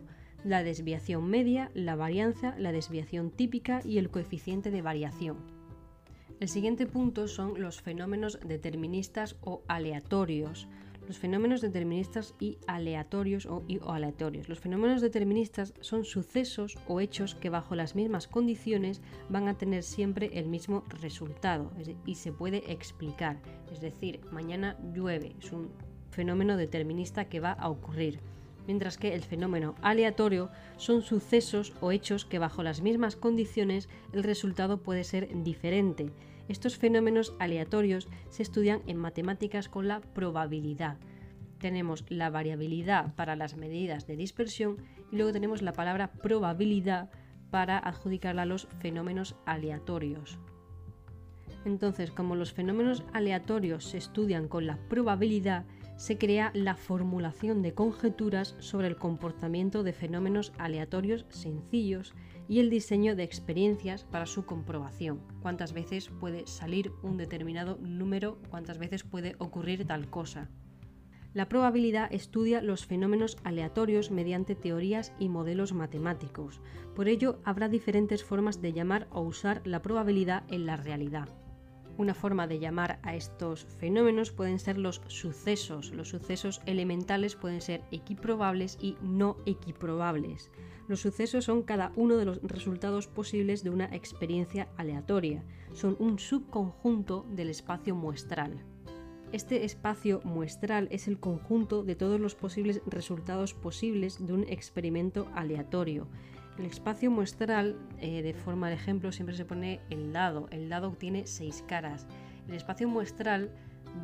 la 0.45 0.63
desviación 0.63 1.27
media, 1.27 1.71
la 1.73 1.97
varianza, 1.97 2.55
la 2.59 2.71
desviación 2.71 3.31
típica 3.31 3.81
y 3.83 3.97
el 3.97 4.11
coeficiente 4.11 4.71
de 4.71 4.83
variación. 4.83 5.39
El 6.39 6.51
siguiente 6.51 6.87
punto 6.87 7.29
son 7.29 7.59
los 7.59 7.81
fenómenos 7.81 8.39
deterministas 8.45 9.37
o 9.41 9.63
aleatorios. 9.69 10.69
Los 11.09 11.19
fenómenos 11.19 11.63
deterministas 11.63 12.35
y 12.39 12.59
aleatorios 12.67 13.47
o, 13.47 13.65
aleatorios. 13.91 14.51
Los 14.51 14.61
fenómenos 14.61 15.01
deterministas 15.01 15.73
son 15.81 16.05
sucesos 16.05 16.77
o 16.87 17.01
hechos 17.01 17.35
que 17.35 17.49
bajo 17.49 17.75
las 17.75 17.95
mismas 17.95 18.29
condiciones 18.29 19.01
van 19.31 19.49
a 19.49 19.57
tener 19.57 19.85
siempre 19.85 20.31
el 20.35 20.49
mismo 20.49 20.85
resultado 21.01 21.73
y 22.05 22.17
se 22.17 22.31
puede 22.31 22.71
explicar. 22.71 23.39
Es 23.73 23.81
decir, 23.81 24.21
mañana 24.33 24.77
llueve, 24.95 25.35
es 25.41 25.51
un 25.51 25.71
fenómeno 26.11 26.59
determinista 26.59 27.25
que 27.25 27.41
va 27.41 27.53
a 27.53 27.71
ocurrir 27.71 28.21
mientras 28.67 28.99
que 28.99 29.15
el 29.15 29.23
fenómeno 29.23 29.77
aleatorio 29.81 30.51
son 30.77 31.01
sucesos 31.01 31.73
o 31.81 31.91
hechos 31.91 32.27
que 32.27 32.39
bajo 32.39 32.63
las 32.63 32.83
mismas 32.83 33.17
condiciones 33.17 33.89
el 34.13 34.23
resultado 34.23 34.83
puede 34.83 35.05
ser 35.05 35.43
diferente. 35.43 36.13
Estos 36.49 36.79
fenómenos 36.79 37.35
aleatorios 37.39 38.09
se 38.31 38.43
estudian 38.43 38.83
en 38.87 38.97
matemáticas 38.97 39.69
con 39.69 39.87
la 39.87 40.01
probabilidad. 40.01 40.97
Tenemos 41.59 42.05
la 42.09 42.31
variabilidad 42.31 43.15
para 43.15 43.37
las 43.37 43.57
medidas 43.57 44.07
de 44.07 44.17
dispersión 44.17 44.79
y 45.13 45.17
luego 45.17 45.33
tenemos 45.33 45.61
la 45.61 45.73
palabra 45.73 46.13
probabilidad 46.13 47.11
para 47.51 47.79
adjudicarla 47.79 48.43
a 48.43 48.47
los 48.47 48.67
fenómenos 48.79 49.37
aleatorios. 49.45 50.39
Entonces, 51.65 52.11
como 52.11 52.35
los 52.35 52.53
fenómenos 52.53 53.05
aleatorios 53.13 53.85
se 53.85 53.99
estudian 53.99 54.49
con 54.49 54.67
la 54.67 54.79
probabilidad, 54.89 55.67
se 55.97 56.17
crea 56.17 56.53
la 56.55 56.77
formulación 56.77 57.61
de 57.61 57.75
conjeturas 57.75 58.55
sobre 58.61 58.87
el 58.87 58.97
comportamiento 58.97 59.83
de 59.83 59.93
fenómenos 59.93 60.53
aleatorios 60.57 61.27
sencillos 61.29 62.15
y 62.49 62.61
el 62.61 62.71
diseño 62.71 63.15
de 63.15 63.23
experiencias 63.23 64.05
para 64.05 64.27
su 64.27 64.47
comprobación. 64.47 65.21
Cuántas 65.43 65.73
veces 65.73 66.09
puede 66.09 66.47
salir 66.47 66.93
un 67.03 67.17
determinado 67.19 67.79
número, 67.81 68.39
cuántas 68.49 68.79
veces 68.79 69.05
puede 69.05 69.37
ocurrir 69.39 69.87
tal 69.87 70.09
cosa. 70.09 70.49
La 71.35 71.49
probabilidad 71.49 72.13
estudia 72.13 72.63
los 72.63 72.87
fenómenos 72.87 73.37
aleatorios 73.45 74.11
mediante 74.11 74.55
teorías 74.55 75.13
y 75.19 75.29
modelos 75.29 75.75
matemáticos. 75.75 76.61
Por 76.97 77.07
ello, 77.07 77.39
habrá 77.45 77.69
diferentes 77.69 78.25
formas 78.25 78.63
de 78.63 78.73
llamar 78.73 79.09
o 79.13 79.21
usar 79.21 79.61
la 79.67 79.83
probabilidad 79.83 80.45
en 80.49 80.65
la 80.65 80.77
realidad. 80.77 81.29
Una 81.99 82.15
forma 82.15 82.47
de 82.47 82.61
llamar 82.61 82.99
a 83.03 83.15
estos 83.15 83.65
fenómenos 83.79 84.31
pueden 84.31 84.59
ser 84.59 84.79
los 84.79 85.03
sucesos. 85.09 85.91
Los 85.91 86.09
sucesos 86.09 86.63
elementales 86.65 87.35
pueden 87.35 87.61
ser 87.61 87.83
equiprobables 87.91 88.79
y 88.81 88.97
no 89.03 89.37
equiprobables. 89.47 90.51
Los 90.89 91.01
sucesos 91.01 91.45
son 91.45 91.63
cada 91.63 91.93
uno 91.97 92.17
de 92.17 92.25
los 92.25 92.43
resultados 92.43 93.07
posibles 93.07 93.63
de 93.63 93.69
una 93.69 93.85
experiencia 93.85 94.69
aleatoria. 94.79 95.45
Son 95.75 95.97
un 95.99 96.19
subconjunto 96.19 97.27
del 97.31 97.51
espacio 97.51 97.95
muestral. 97.95 98.65
Este 99.31 99.67
espacio 99.67 100.23
muestral 100.25 100.89
es 100.91 101.07
el 101.07 101.21
conjunto 101.21 101.85
de 101.85 101.95
todos 101.95 102.19
los 102.19 102.35
posibles 102.35 102.81
resultados 102.87 103.53
posibles 103.53 104.27
de 104.27 104.33
un 104.33 104.45
experimento 104.45 105.29
aleatorio. 105.35 106.09
El 106.59 106.65
espacio 106.65 107.11
muestral, 107.11 107.77
eh, 108.01 108.23
de 108.23 108.33
forma 108.33 108.71
de 108.71 108.77
ejemplo, 108.77 109.13
siempre 109.13 109.37
se 109.37 109.45
pone 109.45 109.81
el 109.91 110.15
dado. 110.15 110.49
El 110.51 110.71
dado 110.71 110.93
tiene 110.93 111.27
seis 111.27 111.63
caras. 111.69 112.07
El 112.49 112.55
espacio 112.55 112.89
muestral 112.89 113.51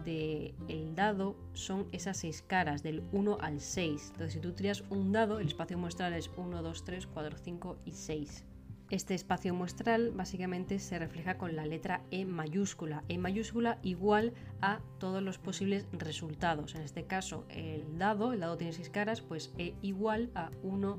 del 0.05 0.95
dado 0.95 1.37
son 1.53 1.87
esas 1.93 2.19
seis 2.19 2.43
caras, 2.43 2.83
del 2.83 3.03
1 3.13 3.39
al 3.41 3.61
6. 3.61 4.11
Entonces, 4.13 4.33
si 4.35 4.41
tú 4.41 4.53
tiras 4.53 4.85
un 4.91 5.13
dado, 5.13 5.39
el 5.39 5.49
espacio 5.49 5.79
muestral 5.79 6.13
es 6.13 6.31
1, 6.37 6.63
2, 6.63 6.85
3, 6.85 7.07
4, 7.07 7.39
5 7.39 7.79
y 7.85 7.93
6. 7.93 8.45
Este 8.91 9.15
espacio 9.15 9.55
muestral 9.55 10.13
básicamente 10.13 10.79
se 10.79 10.99
refleja 10.99 11.39
con 11.39 11.57
la 11.57 11.65
letra 11.65 12.03
E 12.11 12.25
mayúscula. 12.27 13.03
E 13.09 13.17
mayúscula 13.17 13.79
igual 13.83 14.35
a 14.61 14.81
todos 14.99 15.23
los 15.23 15.39
posibles 15.39 15.87
resultados. 15.93 16.75
En 16.75 16.83
este 16.83 17.05
caso, 17.05 17.47
el 17.49 17.99
dado, 17.99 18.33
el 18.33 18.41
dado 18.41 18.59
tiene 18.59 18.73
6 18.73 18.91
caras, 18.91 19.21
pues 19.23 19.53
E 19.59 19.75
igual 19.81 20.31
a 20.35 20.51
1, 20.63 20.99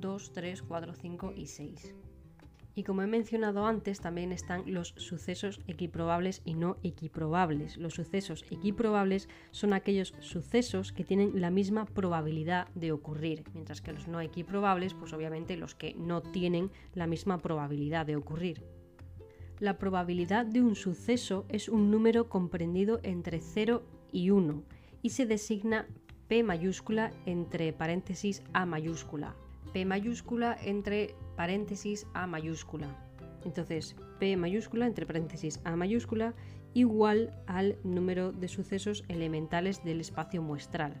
2, 0.00 0.32
3, 0.32 0.62
4, 0.62 0.94
5 0.94 1.32
y 1.36 1.46
6. 1.46 1.94
Y 2.76 2.84
como 2.84 3.00
he 3.00 3.06
mencionado 3.06 3.64
antes, 3.64 4.00
también 4.00 4.32
están 4.32 4.62
los 4.66 4.88
sucesos 4.98 5.62
equiprobables 5.66 6.42
y 6.44 6.52
no 6.52 6.76
equiprobables. 6.82 7.78
Los 7.78 7.94
sucesos 7.94 8.44
equiprobables 8.50 9.30
son 9.50 9.72
aquellos 9.72 10.12
sucesos 10.20 10.92
que 10.92 11.02
tienen 11.02 11.40
la 11.40 11.50
misma 11.50 11.86
probabilidad 11.86 12.68
de 12.74 12.92
ocurrir, 12.92 13.44
mientras 13.54 13.80
que 13.80 13.94
los 13.94 14.08
no 14.08 14.20
equiprobables, 14.20 14.92
pues 14.92 15.14
obviamente 15.14 15.56
los 15.56 15.74
que 15.74 15.94
no 15.94 16.20
tienen 16.20 16.70
la 16.92 17.06
misma 17.06 17.38
probabilidad 17.38 18.04
de 18.04 18.16
ocurrir. 18.16 18.62
La 19.58 19.78
probabilidad 19.78 20.44
de 20.44 20.60
un 20.60 20.76
suceso 20.76 21.46
es 21.48 21.70
un 21.70 21.90
número 21.90 22.28
comprendido 22.28 23.00
entre 23.04 23.40
0 23.40 23.84
y 24.12 24.28
1 24.28 24.62
y 25.00 25.10
se 25.10 25.24
designa 25.24 25.86
P 26.28 26.42
mayúscula 26.42 27.10
entre 27.24 27.72
paréntesis 27.72 28.42
A 28.52 28.66
mayúscula, 28.66 29.34
P 29.76 29.84
mayúscula 29.84 30.56
entre 30.64 31.14
paréntesis 31.36 32.06
A 32.14 32.26
mayúscula. 32.26 32.88
Entonces, 33.44 33.94
P 34.18 34.34
mayúscula 34.34 34.86
entre 34.86 35.04
paréntesis 35.04 35.60
A 35.64 35.76
mayúscula 35.76 36.32
igual 36.72 37.38
al 37.46 37.76
número 37.84 38.32
de 38.32 38.48
sucesos 38.48 39.04
elementales 39.08 39.84
del 39.84 40.00
espacio 40.00 40.40
muestral. 40.40 40.94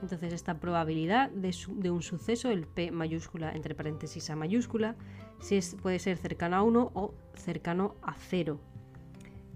Entonces, 0.00 0.32
esta 0.32 0.60
probabilidad 0.60 1.28
de, 1.32 1.90
un 1.90 2.02
suceso, 2.02 2.52
el 2.52 2.68
P 2.68 2.92
mayúscula 2.92 3.50
entre 3.50 3.74
paréntesis 3.74 4.30
A 4.30 4.36
mayúscula, 4.36 4.94
si 5.40 5.58
puede 5.82 5.98
ser 5.98 6.16
cercano 6.16 6.54
a 6.54 6.62
1 6.62 6.92
o 6.94 7.14
cercano 7.34 7.96
a 8.00 8.14
0. 8.14 8.60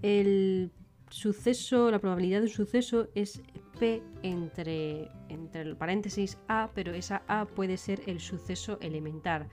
El 0.01 0.73
suceso, 1.09 1.91
la 1.91 1.99
probabilidad 1.99 2.39
de 2.39 2.45
un 2.45 2.49
suceso 2.51 3.07
es 3.15 3.41
P 3.79 4.01
entre, 4.23 5.09
entre 5.29 5.61
el 5.61 5.75
paréntesis 5.75 6.37
A, 6.47 6.69
pero 6.73 6.93
esa 6.93 7.23
A 7.27 7.45
puede 7.45 7.77
ser 7.77 8.01
el 8.07 8.19
suceso 8.19 8.77
elemental. 8.81 9.47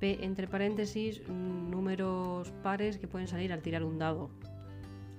P 0.00 0.24
entre 0.24 0.48
paréntesis, 0.48 1.22
números 1.28 2.50
pares 2.62 2.98
que 2.98 3.08
pueden 3.08 3.28
salir 3.28 3.52
al 3.52 3.62
tirar 3.62 3.84
un 3.84 3.98
dado. 3.98 4.30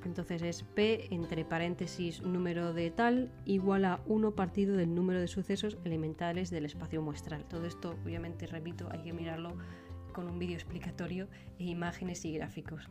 Entonces 0.06 0.42
es 0.42 0.64
P 0.64 1.08
entre 1.14 1.46
paréntesis 1.46 2.22
número 2.22 2.74
de 2.74 2.92
tal 2.92 3.32
igual 3.46 3.86
a 3.86 4.02
1 4.06 4.36
partido 4.36 4.76
del 4.76 4.94
número 4.94 5.22
de 5.22 5.28
sucesos 5.28 5.78
elementales 5.86 6.50
del 6.50 6.66
espacio 6.66 7.02
muestral. 7.02 7.46
Todo 7.46 7.66
esto, 7.66 7.96
obviamente, 8.04 8.48
repito, 8.48 8.90
hay 8.92 9.04
que 9.04 9.14
mirarlo 9.14 9.56
con 10.14 10.28
un 10.30 10.40
vídeo 10.40 10.56
explicatorio 10.56 11.28
e 11.58 11.66
imágenes 11.66 12.26
y 12.26 12.34
gráficos. 12.34 12.90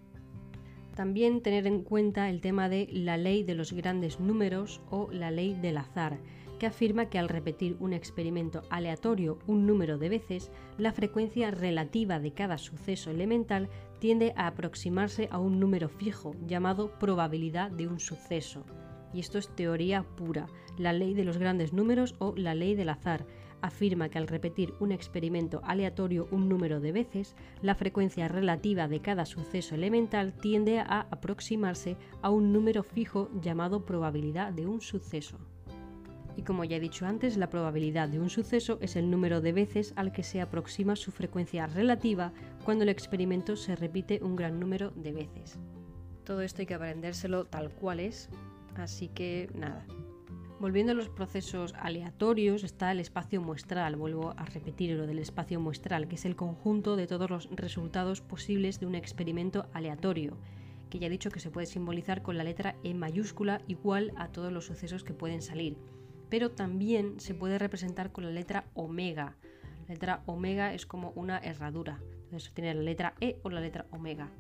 También 0.95 1.41
tener 1.41 1.67
en 1.67 1.83
cuenta 1.83 2.29
el 2.29 2.41
tema 2.41 2.69
de 2.69 2.89
la 2.93 3.17
ley 3.17 3.43
de 3.45 3.55
los 3.55 3.73
grandes 3.73 4.21
números 4.21 4.83
o 4.91 5.09
la 5.11 5.31
ley 5.31 5.55
del 5.55 5.79
azar, 5.79 6.19
que 6.59 6.67
afirma 6.67 7.07
que 7.07 7.19
al 7.19 7.29
repetir 7.29 7.77
un 7.81 7.93
experimento 7.93 8.63
aleatorio 8.71 9.39
un 9.47 9.67
número 9.67 9.99
de 9.99 10.11
veces, 10.11 10.53
la 10.79 10.93
frecuencia 10.93 11.51
relativa 11.51 12.21
de 12.21 12.33
cada 12.33 12.59
suceso 12.59 13.11
elemental 13.11 13.69
tiende 14.01 14.35
a 14.37 14.47
aproximarse 14.47 15.29
a 15.33 15.39
un 15.39 15.59
número 15.59 15.89
fijo 15.89 16.37
llamado 16.47 16.99
probabilidad 16.99 17.71
de 17.71 17.89
un 17.89 17.99
suceso. 17.99 18.65
Y 19.15 19.21
esto 19.21 19.39
es 19.39 19.49
teoría 19.49 20.03
pura, 20.03 20.47
la 20.79 20.93
ley 20.93 21.15
de 21.15 21.25
los 21.25 21.39
grandes 21.39 21.73
números 21.73 22.15
o 22.19 22.35
la 22.37 22.55
ley 22.55 22.75
del 22.75 22.91
azar, 22.91 23.27
afirma 23.62 24.09
que 24.09 24.18
al 24.18 24.27
repetir 24.27 24.75
un 24.81 24.92
experimento 24.92 25.62
aleatorio 25.64 26.29
un 26.31 26.48
número 26.48 26.81
de 26.81 26.92
veces, 26.92 27.35
la 27.62 27.75
frecuencia 27.75 28.29
relativa 28.29 28.88
de 28.88 29.01
cada 29.01 29.25
suceso 29.25 29.75
elemental 29.75 30.35
tiende 30.35 30.81
a 30.81 31.07
aproximarse 31.11 31.96
a 32.20 32.31
un 32.31 32.53
número 32.53 32.83
fijo 32.83 33.31
llamado 33.40 33.87
probabilidad 33.87 34.53
de 34.53 34.66
un 34.66 34.81
suceso. 34.81 35.38
Y 36.37 36.42
como 36.42 36.64
ya 36.64 36.77
he 36.77 36.81
dicho 36.81 37.07
antes, 37.07 37.37
la 37.37 37.51
probabilidad 37.51 38.09
de 38.09 38.18
un 38.18 38.31
suceso 38.31 38.79
es 38.81 38.96
el 38.96 39.11
número 39.11 39.40
de 39.40 39.53
veces 39.53 39.92
al 39.96 40.12
que 40.12 40.22
se 40.22 40.40
aproxima 40.40 40.96
su 40.96 41.12
frecuencia 41.12 41.66
relativa 41.66 42.33
cuando 42.64 42.85
el 42.85 42.88
experimento 42.88 43.57
se 43.57 43.77
repite 43.77 44.20
un 44.22 44.37
gran 44.37 44.59
número 44.59 44.90
de 44.90 45.12
veces. 45.12 45.59
Todo 46.25 46.42
esto 46.42 46.62
hay 46.62 46.66
que 46.66 46.75
aprendérselo 46.75 47.44
tal 47.44 47.70
cual 47.70 48.01
es, 48.01 48.31
así 48.77 49.09
que 49.09 49.51
nada, 49.55 49.85
Volviendo 50.62 50.92
a 50.92 50.94
los 50.94 51.09
procesos 51.09 51.75
aleatorios 51.77 52.62
está 52.62 52.92
el 52.92 53.01
espacio 53.01 53.42
muestral, 53.42 53.96
vuelvo 53.96 54.33
a 54.37 54.44
repetir 54.44 54.96
lo 54.96 55.09
del 55.09 55.18
espacio 55.18 55.59
muestral, 55.59 56.07
que 56.07 56.14
es 56.14 56.25
el 56.25 56.37
conjunto 56.37 56.94
de 56.94 57.09
todos 57.09 57.29
los 57.29 57.51
resultados 57.51 58.20
posibles 58.20 58.79
de 58.79 58.87
un 58.87 58.94
experimento 58.94 59.66
aleatorio, 59.72 60.37
que 60.88 61.01
ya 61.01 61.09
he 61.09 61.11
dicho 61.11 61.33
que 61.33 61.40
se 61.40 61.51
puede 61.51 61.66
simbolizar 61.66 62.22
con 62.22 62.38
la 62.38 62.44
letra 62.44 62.77
E 62.85 62.94
mayúscula 62.94 63.61
igual 63.66 64.12
a 64.14 64.29
todos 64.29 64.53
los 64.53 64.66
sucesos 64.66 65.03
que 65.03 65.14
pueden 65.14 65.42
salir, 65.42 65.79
pero 66.29 66.53
también 66.53 67.18
se 67.18 67.35
puede 67.35 67.59
representar 67.59 68.12
con 68.12 68.22
la 68.22 68.31
letra 68.31 68.66
omega. 68.75 69.35
La 69.88 69.94
letra 69.94 70.22
omega 70.27 70.75
es 70.75 70.87
como 70.87 71.11
una 71.16 71.38
herradura, 71.38 71.98
entonces 72.27 72.55
tiene 72.55 72.72
la 72.75 72.83
letra 72.83 73.14
E 73.20 73.40
o 73.42 73.51
la 73.51 73.61
letra 73.61 73.87
omega. 73.90 74.31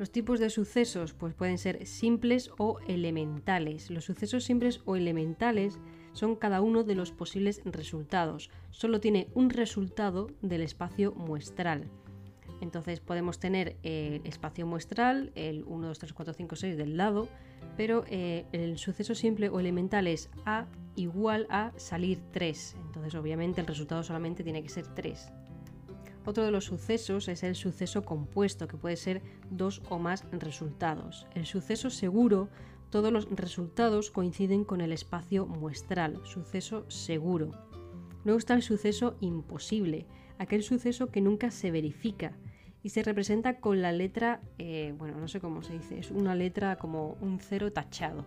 Los 0.00 0.10
tipos 0.10 0.40
de 0.40 0.48
sucesos 0.48 1.12
pues 1.12 1.34
pueden 1.34 1.58
ser 1.58 1.84
simples 1.84 2.50
o 2.56 2.78
elementales. 2.88 3.90
Los 3.90 4.06
sucesos 4.06 4.44
simples 4.44 4.80
o 4.86 4.96
elementales 4.96 5.78
son 6.14 6.36
cada 6.36 6.62
uno 6.62 6.84
de 6.84 6.94
los 6.94 7.12
posibles 7.12 7.60
resultados. 7.66 8.48
Solo 8.70 9.00
tiene 9.00 9.28
un 9.34 9.50
resultado 9.50 10.28
del 10.40 10.62
espacio 10.62 11.12
muestral. 11.12 11.90
Entonces 12.62 13.00
podemos 13.00 13.40
tener 13.40 13.76
el 13.82 14.22
espacio 14.24 14.66
muestral, 14.66 15.32
el 15.34 15.64
1, 15.66 15.88
2, 15.88 15.98
3, 15.98 16.12
4, 16.14 16.32
5, 16.32 16.56
6 16.56 16.76
del 16.78 16.96
lado, 16.96 17.28
pero 17.76 18.04
eh, 18.08 18.46
el 18.52 18.78
suceso 18.78 19.14
simple 19.14 19.50
o 19.50 19.60
elemental 19.60 20.06
es 20.06 20.30
A 20.46 20.64
igual 20.96 21.46
a 21.50 21.72
salir 21.76 22.22
3. 22.32 22.76
Entonces 22.86 23.14
obviamente 23.14 23.60
el 23.60 23.66
resultado 23.66 24.02
solamente 24.02 24.44
tiene 24.44 24.62
que 24.62 24.70
ser 24.70 24.86
3. 24.94 25.30
Otro 26.24 26.44
de 26.44 26.50
los 26.50 26.64
sucesos 26.64 27.28
es 27.28 27.42
el 27.42 27.54
suceso 27.54 28.02
compuesto, 28.02 28.68
que 28.68 28.76
puede 28.76 28.96
ser 28.96 29.22
dos 29.50 29.82
o 29.88 29.98
más 29.98 30.24
resultados. 30.32 31.26
El 31.34 31.46
suceso 31.46 31.90
seguro, 31.90 32.48
todos 32.90 33.12
los 33.12 33.28
resultados 33.30 34.10
coinciden 34.10 34.64
con 34.64 34.80
el 34.80 34.92
espacio 34.92 35.46
muestral, 35.46 36.20
suceso 36.24 36.84
seguro. 36.90 37.52
Luego 38.24 38.38
está 38.38 38.54
el 38.54 38.62
suceso 38.62 39.16
imposible, 39.20 40.06
aquel 40.38 40.62
suceso 40.62 41.10
que 41.10 41.22
nunca 41.22 41.50
se 41.50 41.70
verifica 41.70 42.36
y 42.82 42.90
se 42.90 43.02
representa 43.02 43.60
con 43.60 43.80
la 43.80 43.92
letra, 43.92 44.40
eh, 44.58 44.94
bueno, 44.98 45.18
no 45.18 45.28
sé 45.28 45.40
cómo 45.40 45.62
se 45.62 45.74
dice, 45.74 45.98
es 45.98 46.10
una 46.10 46.34
letra 46.34 46.76
como 46.76 47.16
un 47.20 47.38
cero 47.40 47.72
tachado. 47.72 48.26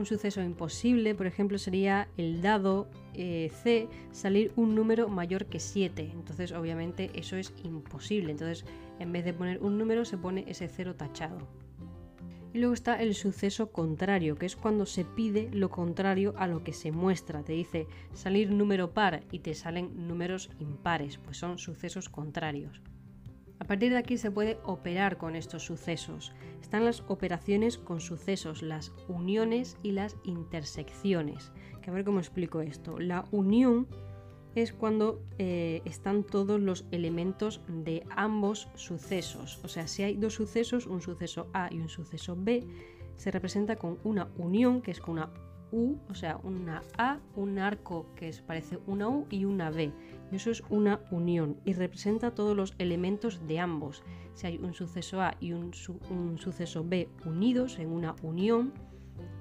Un 0.00 0.06
suceso 0.06 0.40
imposible, 0.40 1.14
por 1.14 1.26
ejemplo, 1.26 1.58
sería 1.58 2.08
el 2.16 2.40
dado 2.40 2.88
eh, 3.12 3.52
C 3.62 3.86
salir 4.12 4.50
un 4.56 4.74
número 4.74 5.10
mayor 5.10 5.44
que 5.44 5.60
7. 5.60 6.12
Entonces, 6.14 6.52
obviamente, 6.52 7.10
eso 7.12 7.36
es 7.36 7.52
imposible. 7.64 8.32
Entonces, 8.32 8.64
en 8.98 9.12
vez 9.12 9.26
de 9.26 9.34
poner 9.34 9.58
un 9.58 9.76
número, 9.76 10.06
se 10.06 10.16
pone 10.16 10.46
ese 10.48 10.68
cero 10.68 10.94
tachado. 10.94 11.46
Y 12.54 12.60
luego 12.60 12.72
está 12.72 13.02
el 13.02 13.14
suceso 13.14 13.72
contrario, 13.72 14.36
que 14.36 14.46
es 14.46 14.56
cuando 14.56 14.86
se 14.86 15.04
pide 15.04 15.50
lo 15.52 15.68
contrario 15.68 16.32
a 16.38 16.46
lo 16.46 16.64
que 16.64 16.72
se 16.72 16.92
muestra. 16.92 17.42
Te 17.42 17.52
dice 17.52 17.86
salir 18.14 18.50
número 18.50 18.94
par 18.94 19.24
y 19.30 19.40
te 19.40 19.52
salen 19.52 20.08
números 20.08 20.48
impares, 20.60 21.18
pues 21.18 21.36
son 21.36 21.58
sucesos 21.58 22.08
contrarios. 22.08 22.80
A 23.60 23.64
partir 23.64 23.92
de 23.92 23.98
aquí 23.98 24.16
se 24.16 24.30
puede 24.30 24.58
operar 24.64 25.18
con 25.18 25.36
estos 25.36 25.64
sucesos. 25.64 26.32
Están 26.62 26.84
las 26.84 27.04
operaciones 27.08 27.76
con 27.76 28.00
sucesos, 28.00 28.62
las 28.62 28.92
uniones 29.06 29.76
y 29.82 29.92
las 29.92 30.16
intersecciones. 30.24 31.52
Que 31.82 31.90
a 31.90 31.92
ver 31.92 32.04
cómo 32.04 32.18
explico 32.18 32.62
esto. 32.62 32.98
La 32.98 33.26
unión 33.30 33.86
es 34.54 34.72
cuando 34.72 35.22
eh, 35.38 35.82
están 35.84 36.24
todos 36.24 36.58
los 36.58 36.86
elementos 36.90 37.60
de 37.68 38.02
ambos 38.16 38.68
sucesos. 38.74 39.60
O 39.62 39.68
sea, 39.68 39.86
si 39.86 40.02
hay 40.02 40.16
dos 40.16 40.34
sucesos, 40.34 40.86
un 40.86 41.02
suceso 41.02 41.48
A 41.52 41.68
y 41.70 41.78
un 41.78 41.90
suceso 41.90 42.36
B, 42.36 42.66
se 43.16 43.30
representa 43.30 43.76
con 43.76 43.98
una 44.04 44.30
unión, 44.38 44.80
que 44.80 44.90
es 44.90 45.00
con 45.00 45.18
una 45.18 45.30
U, 45.72 45.96
o 46.08 46.14
sea, 46.14 46.38
una 46.42 46.82
A, 46.98 47.18
un 47.36 47.58
arco 47.58 48.06
que 48.16 48.32
parece 48.46 48.78
una 48.86 49.08
U 49.08 49.26
y 49.30 49.44
una 49.44 49.70
B. 49.70 49.92
Y 50.32 50.36
eso 50.36 50.50
es 50.50 50.62
una 50.68 51.00
unión 51.10 51.56
y 51.64 51.72
representa 51.72 52.34
todos 52.34 52.56
los 52.56 52.74
elementos 52.78 53.46
de 53.46 53.58
ambos. 53.58 54.02
Si 54.34 54.46
hay 54.46 54.58
un 54.58 54.74
suceso 54.74 55.20
A 55.20 55.36
y 55.40 55.52
un, 55.52 55.72
un 56.10 56.38
suceso 56.38 56.84
B 56.84 57.08
unidos 57.24 57.78
en 57.78 57.90
una 57.90 58.14
unión, 58.22 58.72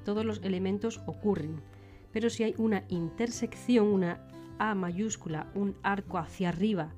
todos 0.03 0.25
los 0.25 0.41
elementos 0.43 1.01
ocurren. 1.05 1.61
Pero 2.11 2.29
si 2.29 2.43
hay 2.43 2.55
una 2.57 2.83
intersección, 2.89 3.87
una 3.87 4.27
A 4.57 4.75
mayúscula, 4.75 5.51
un 5.55 5.75
arco 5.83 6.17
hacia 6.17 6.49
arriba 6.49 6.93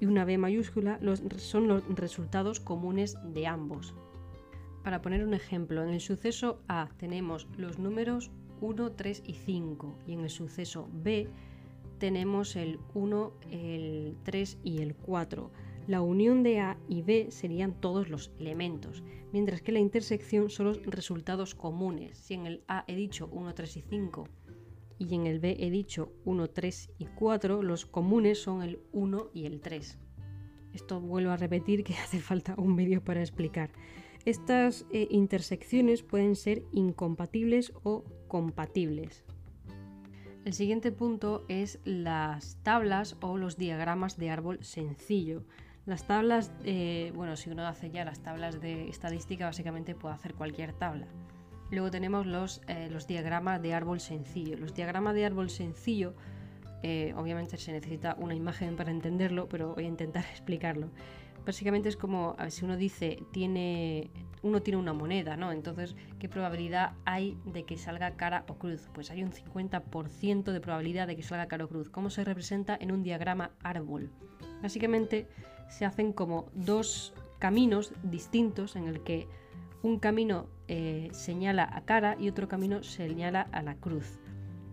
y 0.00 0.06
una 0.06 0.24
B 0.24 0.38
mayúscula, 0.38 0.98
los, 1.00 1.22
son 1.36 1.68
los 1.68 1.84
resultados 1.94 2.60
comunes 2.60 3.16
de 3.32 3.46
ambos. 3.46 3.94
Para 4.82 5.00
poner 5.00 5.24
un 5.24 5.34
ejemplo, 5.34 5.82
en 5.82 5.90
el 5.90 6.00
suceso 6.00 6.60
A 6.68 6.88
tenemos 6.96 7.46
los 7.56 7.78
números 7.78 8.30
1, 8.62 8.92
3 8.92 9.22
y 9.26 9.34
5 9.34 9.98
y 10.06 10.12
en 10.14 10.20
el 10.20 10.30
suceso 10.30 10.88
B 10.92 11.28
tenemos 11.98 12.56
el 12.56 12.80
1, 12.94 13.32
el 13.50 14.16
3 14.24 14.58
y 14.64 14.80
el 14.80 14.94
4. 14.94 15.50
La 15.88 16.00
unión 16.00 16.42
de 16.42 16.60
A 16.60 16.78
y 16.88 17.02
B 17.02 17.28
serían 17.30 17.80
todos 17.80 18.08
los 18.08 18.32
elementos, 18.38 19.02
mientras 19.32 19.62
que 19.62 19.72
la 19.72 19.80
intersección 19.80 20.48
son 20.48 20.66
los 20.66 20.86
resultados 20.86 21.54
comunes. 21.54 22.16
Si 22.18 22.34
en 22.34 22.46
el 22.46 22.62
A 22.68 22.84
he 22.86 22.94
dicho 22.94 23.28
1, 23.32 23.54
3 23.54 23.76
y 23.76 23.82
5 23.82 24.28
y 24.98 25.14
en 25.14 25.26
el 25.26 25.40
B 25.40 25.56
he 25.58 25.70
dicho 25.70 26.12
1, 26.24 26.50
3 26.50 26.90
y 26.98 27.06
4, 27.06 27.62
los 27.62 27.86
comunes 27.86 28.40
son 28.40 28.62
el 28.62 28.78
1 28.92 29.30
y 29.34 29.46
el 29.46 29.60
3. 29.60 29.98
Esto 30.72 31.00
vuelvo 31.00 31.32
a 31.32 31.36
repetir 31.36 31.84
que 31.84 31.94
hace 32.02 32.20
falta 32.20 32.54
un 32.56 32.76
vídeo 32.76 33.02
para 33.02 33.20
explicar. 33.20 33.70
Estas 34.24 34.86
eh, 34.92 35.08
intersecciones 35.10 36.02
pueden 36.02 36.36
ser 36.36 36.64
incompatibles 36.72 37.72
o 37.82 38.04
compatibles. 38.32 39.26
El 40.46 40.54
siguiente 40.54 40.90
punto 40.90 41.44
es 41.48 41.80
las 41.84 42.56
tablas 42.62 43.18
o 43.20 43.36
los 43.36 43.58
diagramas 43.58 44.16
de 44.16 44.30
árbol 44.30 44.64
sencillo. 44.64 45.44
Las 45.84 46.06
tablas, 46.06 46.50
eh, 46.64 47.12
bueno, 47.14 47.36
si 47.36 47.50
uno 47.50 47.66
hace 47.66 47.90
ya 47.90 48.06
las 48.06 48.22
tablas 48.22 48.58
de 48.58 48.88
estadística, 48.88 49.44
básicamente 49.44 49.94
puede 49.94 50.14
hacer 50.14 50.32
cualquier 50.32 50.72
tabla. 50.72 51.08
Luego 51.70 51.90
tenemos 51.90 52.24
los, 52.24 52.62
eh, 52.68 52.88
los 52.90 53.06
diagramas 53.06 53.60
de 53.60 53.74
árbol 53.74 54.00
sencillo. 54.00 54.56
Los 54.56 54.72
diagramas 54.72 55.14
de 55.14 55.26
árbol 55.26 55.50
sencillo, 55.50 56.14
eh, 56.82 57.12
obviamente 57.18 57.58
se 57.58 57.72
necesita 57.72 58.16
una 58.18 58.34
imagen 58.34 58.76
para 58.76 58.90
entenderlo, 58.90 59.46
pero 59.46 59.74
voy 59.74 59.84
a 59.84 59.88
intentar 59.88 60.24
explicarlo. 60.30 60.88
Básicamente 61.44 61.88
es 61.88 61.96
como, 61.96 62.34
a 62.38 62.44
ver, 62.44 62.52
si 62.52 62.64
uno 62.64 62.76
dice, 62.76 63.18
tiene, 63.32 64.10
uno 64.42 64.62
tiene 64.62 64.78
una 64.78 64.92
moneda, 64.92 65.36
¿no? 65.36 65.50
Entonces, 65.50 65.96
¿qué 66.18 66.28
probabilidad 66.28 66.92
hay 67.04 67.36
de 67.44 67.64
que 67.64 67.76
salga 67.76 68.12
cara 68.12 68.44
o 68.48 68.54
cruz? 68.54 68.88
Pues 68.92 69.10
hay 69.10 69.24
un 69.24 69.32
50% 69.32 70.52
de 70.52 70.60
probabilidad 70.60 71.06
de 71.06 71.16
que 71.16 71.22
salga 71.22 71.46
cara 71.46 71.64
o 71.64 71.68
cruz. 71.68 71.88
¿Cómo 71.88 72.10
se 72.10 72.24
representa 72.24 72.76
en 72.80 72.92
un 72.92 73.02
diagrama 73.02 73.50
árbol? 73.62 74.10
Básicamente, 74.62 75.26
se 75.68 75.84
hacen 75.84 76.12
como 76.12 76.46
dos 76.54 77.14
caminos 77.38 77.92
distintos 78.04 78.76
en 78.76 78.86
el 78.86 79.02
que 79.02 79.26
un 79.82 79.98
camino 79.98 80.46
eh, 80.68 81.08
señala 81.12 81.68
a 81.72 81.84
cara 81.84 82.16
y 82.18 82.28
otro 82.28 82.46
camino 82.46 82.84
señala 82.84 83.48
a 83.52 83.62
la 83.62 83.74
cruz. 83.74 84.20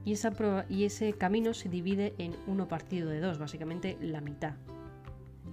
Y, 0.06 0.14
esa 0.14 0.32
y 0.70 0.86
ese 0.86 1.14
camino 1.14 1.54
se 1.54 1.68
divide 1.68 2.14
en 2.20 2.36
uno 2.48 2.68
partido 2.68 3.10
de 3.10 3.20
dos, 3.20 3.40
básicamente 3.40 3.98
la 4.02 4.22
mitad. 4.22 4.54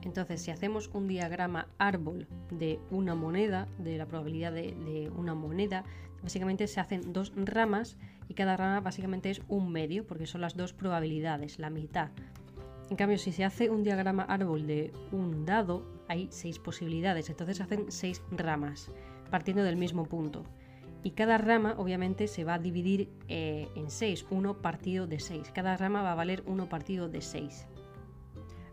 Entonces, 0.07 0.41
si 0.41 0.53
hacemos 0.53 0.89
un 0.95 1.09
diagrama 1.09 1.67
árbol 1.79 2.29
de 2.53 2.79
una 2.93 3.17
moneda, 3.17 3.67
de 3.77 3.99
la 3.99 4.07
probabilidad 4.07 4.53
de, 4.53 5.11
una 5.17 5.35
moneda, 5.35 5.83
básicamente 6.23 6.69
se 6.69 6.79
hacen 6.79 7.13
dos 7.13 7.33
ramas 7.35 7.99
y 8.29 8.35
cada 8.35 8.57
rama 8.57 8.81
básicamente 8.81 9.31
es 9.31 9.43
un 9.49 9.73
medio, 9.73 10.07
porque 10.07 10.29
son 10.29 10.43
las 10.43 10.57
dos 10.57 10.73
probabilidades, 10.73 11.59
la 11.59 11.71
mitad. 11.71 12.11
En 12.89 12.97
cambio, 12.97 13.19
si 13.19 13.33
se 13.33 13.43
hace 13.43 13.69
un 13.69 13.83
diagrama 13.83 14.23
árbol 14.23 14.69
de 14.69 14.93
un 15.11 15.45
dado, 15.45 15.85
hay 16.07 16.29
seis 16.31 16.61
posibilidades, 16.61 17.29
entonces 17.29 17.57
se 17.57 17.65
hacen 17.65 17.87
seis 17.91 18.23
ramas, 18.31 18.93
partiendo 19.29 19.65
del 19.65 19.77
mismo 19.77 20.05
punto. 20.05 20.45
Y 21.03 21.11
cada 21.11 21.37
rama, 21.37 21.75
obviamente, 21.79 22.29
se 22.29 22.45
va 22.45 22.55
a 22.55 22.59
dividir 22.61 23.11
eh, 23.27 23.69
en 23.75 23.91
seis, 23.91 24.25
uno 24.31 24.63
partido 24.63 25.09
de 25.09 25.19
seis. 25.19 25.51
Cada 25.53 25.77
rama 25.77 26.03
va 26.03 26.13
a 26.13 26.17
valer 26.17 26.45
uno 26.47 26.69
partido 26.69 27.09
de 27.09 27.23
seis. 27.23 27.67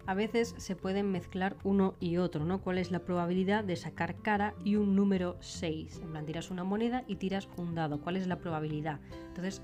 A 0.06 0.14
veces 0.16 0.54
se 0.58 0.76
pueden 0.76 1.12
mezclar 1.12 1.56
uno 1.64 1.96
y 2.00 2.18
otro, 2.18 2.44
¿no? 2.44 2.60
¿Cuál 2.60 2.78
es 2.78 2.92
la 2.92 3.00
probabilidad 3.00 3.64
de 3.64 3.78
sacar 3.78 4.16
cara 4.18 4.54
y 4.64 4.76
un 4.76 4.96
número 4.96 5.38
6? 5.40 6.02
En 6.04 6.12
plan, 6.12 6.26
tiras 6.26 6.52
una 6.52 6.66
moneda 6.66 7.04
y 7.08 7.16
tiras 7.16 7.48
un 7.56 7.74
dado. 7.74 8.02
¿Cuál 8.02 8.18
es 8.18 8.28
la 8.28 8.38
probabilidad? 8.38 9.00
Entonces, 9.30 9.62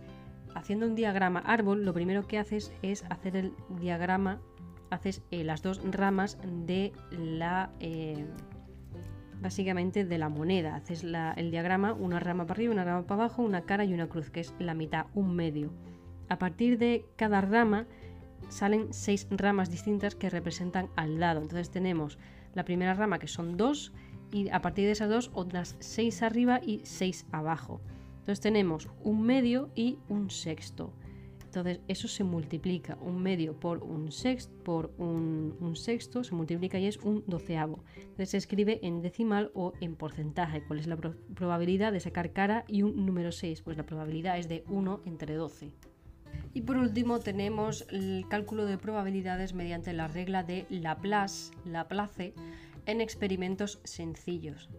haciendo 0.55 0.85
un 0.85 0.95
diagrama 0.95 1.39
árbol, 1.39 1.83
lo 1.83 1.93
primero 1.93 2.25
que 2.25 2.39
haces 2.39 2.71
es 2.81 3.03
hacer 3.09 3.35
el 3.35 3.53
diagrama, 3.79 4.39
haces 4.89 5.23
eh, 5.31 5.43
las 5.43 5.61
dos 5.61 5.81
ramas 5.91 6.37
de 6.65 6.93
la... 7.11 7.71
Eh, 7.81 8.25
básicamente 9.41 10.05
de 10.05 10.17
la 10.17 10.29
moneda. 10.29 10.75
Haces 10.75 11.03
el 11.03 11.51
diagrama, 11.51 11.93
una 11.93 12.19
rama 12.19 12.45
para 12.45 12.57
arriba, 12.57 12.73
una 12.73 12.83
rama 12.83 13.03
para 13.03 13.23
abajo, 13.23 13.41
una 13.41 13.61
cara 13.61 13.85
y 13.85 13.93
una 13.93 14.07
cruz, 14.07 14.29
que 14.29 14.41
es 14.41 14.53
la 14.59 14.73
mitad, 14.73 15.07
un 15.13 15.35
medio. 15.35 15.71
A 16.27 16.37
partir 16.37 16.77
de 16.77 17.05
cada 17.15 17.41
rama 17.41 17.87
salen 18.49 18.93
seis 18.93 19.27
ramas 19.29 19.71
distintas 19.71 20.15
que 20.15 20.29
representan 20.29 20.89
al 20.95 21.19
lado. 21.19 21.41
Entonces 21.41 21.69
tenemos 21.69 22.17
la 22.53 22.65
primera 22.65 22.93
rama 22.93 23.19
que 23.19 23.27
son 23.27 23.57
dos 23.57 23.93
y 24.31 24.49
a 24.49 24.61
partir 24.61 24.85
de 24.85 24.91
esas 24.91 25.09
dos 25.09 25.31
otras 25.33 25.75
seis 25.79 26.21
arriba 26.21 26.59
y 26.63 26.81
seis 26.83 27.25
abajo. 27.31 27.81
Entonces 28.19 28.41
tenemos 28.41 28.89
un 29.03 29.23
medio 29.23 29.69
y 29.75 29.97
un 30.07 30.29
sexto. 30.29 30.93
Entonces 31.49 31.79
eso 31.87 32.07
se 32.07 32.23
multiplica, 32.23 32.95
un 33.01 33.23
medio 33.23 33.59
por 33.59 33.83
un 33.83 34.11
sexto, 34.11 34.53
por 34.63 34.93
un, 34.99 35.73
sexto 35.75 36.23
se 36.23 36.35
multiplica 36.35 36.77
y 36.77 36.85
es 36.85 36.97
un 36.97 37.23
doceavo. 37.25 37.83
Entonces 37.95 38.29
se 38.29 38.37
escribe 38.37 38.79
en 38.83 39.01
decimal 39.01 39.49
o 39.55 39.73
en 39.81 39.95
porcentaje. 39.95 40.61
¿Cuál 40.61 40.77
es 40.77 40.85
la 40.85 40.97
probabilidad 40.97 41.91
de 41.91 42.01
sacar 42.01 42.33
cara 42.33 42.65
y 42.67 42.83
un 42.83 43.03
número 43.03 43.31
6? 43.31 43.63
Pues 43.63 43.77
la 43.77 43.85
probabilidad 43.87 44.37
es 44.37 44.47
de 44.47 44.63
1 44.67 45.01
entre 45.05 45.33
12. 45.33 45.71
Y 46.53 46.61
por 46.61 46.77
último 46.77 47.19
tenemos 47.19 47.85
el 47.91 48.25
cálculo 48.27 48.65
de 48.65 48.77
probabilidades 48.77 49.53
mediante 49.53 49.93
la 49.93 50.07
regla 50.07 50.43
de 50.43 50.65
Laplace, 50.69 51.51
Laplace 51.63 52.33
en 52.85 53.01
experimentos 53.01 53.79
sencillos. 53.83 54.69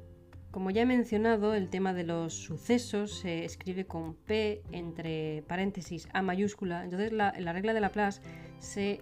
Como 0.51 0.73
ya 0.73 0.83
he 0.83 0.87
mencionado, 0.87 1.55
el 1.55 1.69
tema 1.69 1.93
de 1.93 2.03
los 2.03 2.35
sucesos 2.35 3.21
se 3.21 3.45
escribe 3.45 3.87
con 3.87 4.15
P 4.15 4.63
entre 4.73 5.45
paréntesis 5.47 6.09
A 6.13 6.23
mayúscula. 6.23 6.83
Entonces 6.83 7.13
la, 7.13 7.31
regla 7.31 7.73
de 7.73 7.81
Laplace, 7.81 8.21
se, 8.59 9.01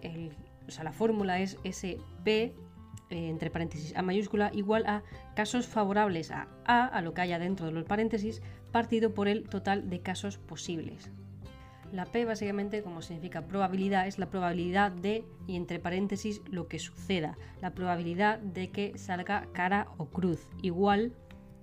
o 0.67 0.71
sea, 0.71 0.85
la 0.85 0.93
fórmula 0.93 1.41
es 1.41 1.57
ese 1.65 1.97
P 2.23 2.43
eh, 2.43 2.53
entre 3.09 3.51
paréntesis 3.51 3.97
A 3.97 4.03
mayúscula 4.03 4.51
igual 4.53 4.85
a 4.85 5.03
casos 5.35 5.67
favorables 5.67 6.31
a 6.31 6.49
A, 6.67 6.85
a 6.85 7.01
lo 7.01 7.15
que 7.15 7.23
haya 7.23 7.39
dentro 7.39 7.65
de 7.65 7.73
los 7.73 7.85
paréntesis, 7.85 8.43
partido 8.71 9.15
por 9.15 9.27
el 9.27 9.49
total 9.49 9.89
de 9.89 10.01
casos 10.01 10.37
posibles. 10.37 11.11
La 11.93 12.05
P 12.05 12.25
básicamente, 12.25 12.83
como 12.83 13.01
significa 13.01 13.47
probabilidad, 13.47 14.07
es 14.07 14.19
la 14.19 14.31
probabilidad 14.31 14.93
de, 14.93 15.25
y 15.47 15.57
entre 15.57 15.79
paréntesis, 15.79 16.43
lo 16.51 16.69
que 16.69 16.79
suceda. 16.79 17.39
La 17.63 17.73
probabilidad 17.73 18.39
de 18.41 18.71
que 18.71 18.99
salga 18.99 19.47
cara 19.53 19.89
o 19.97 20.07
cruz, 20.07 20.49
igual 20.63 21.15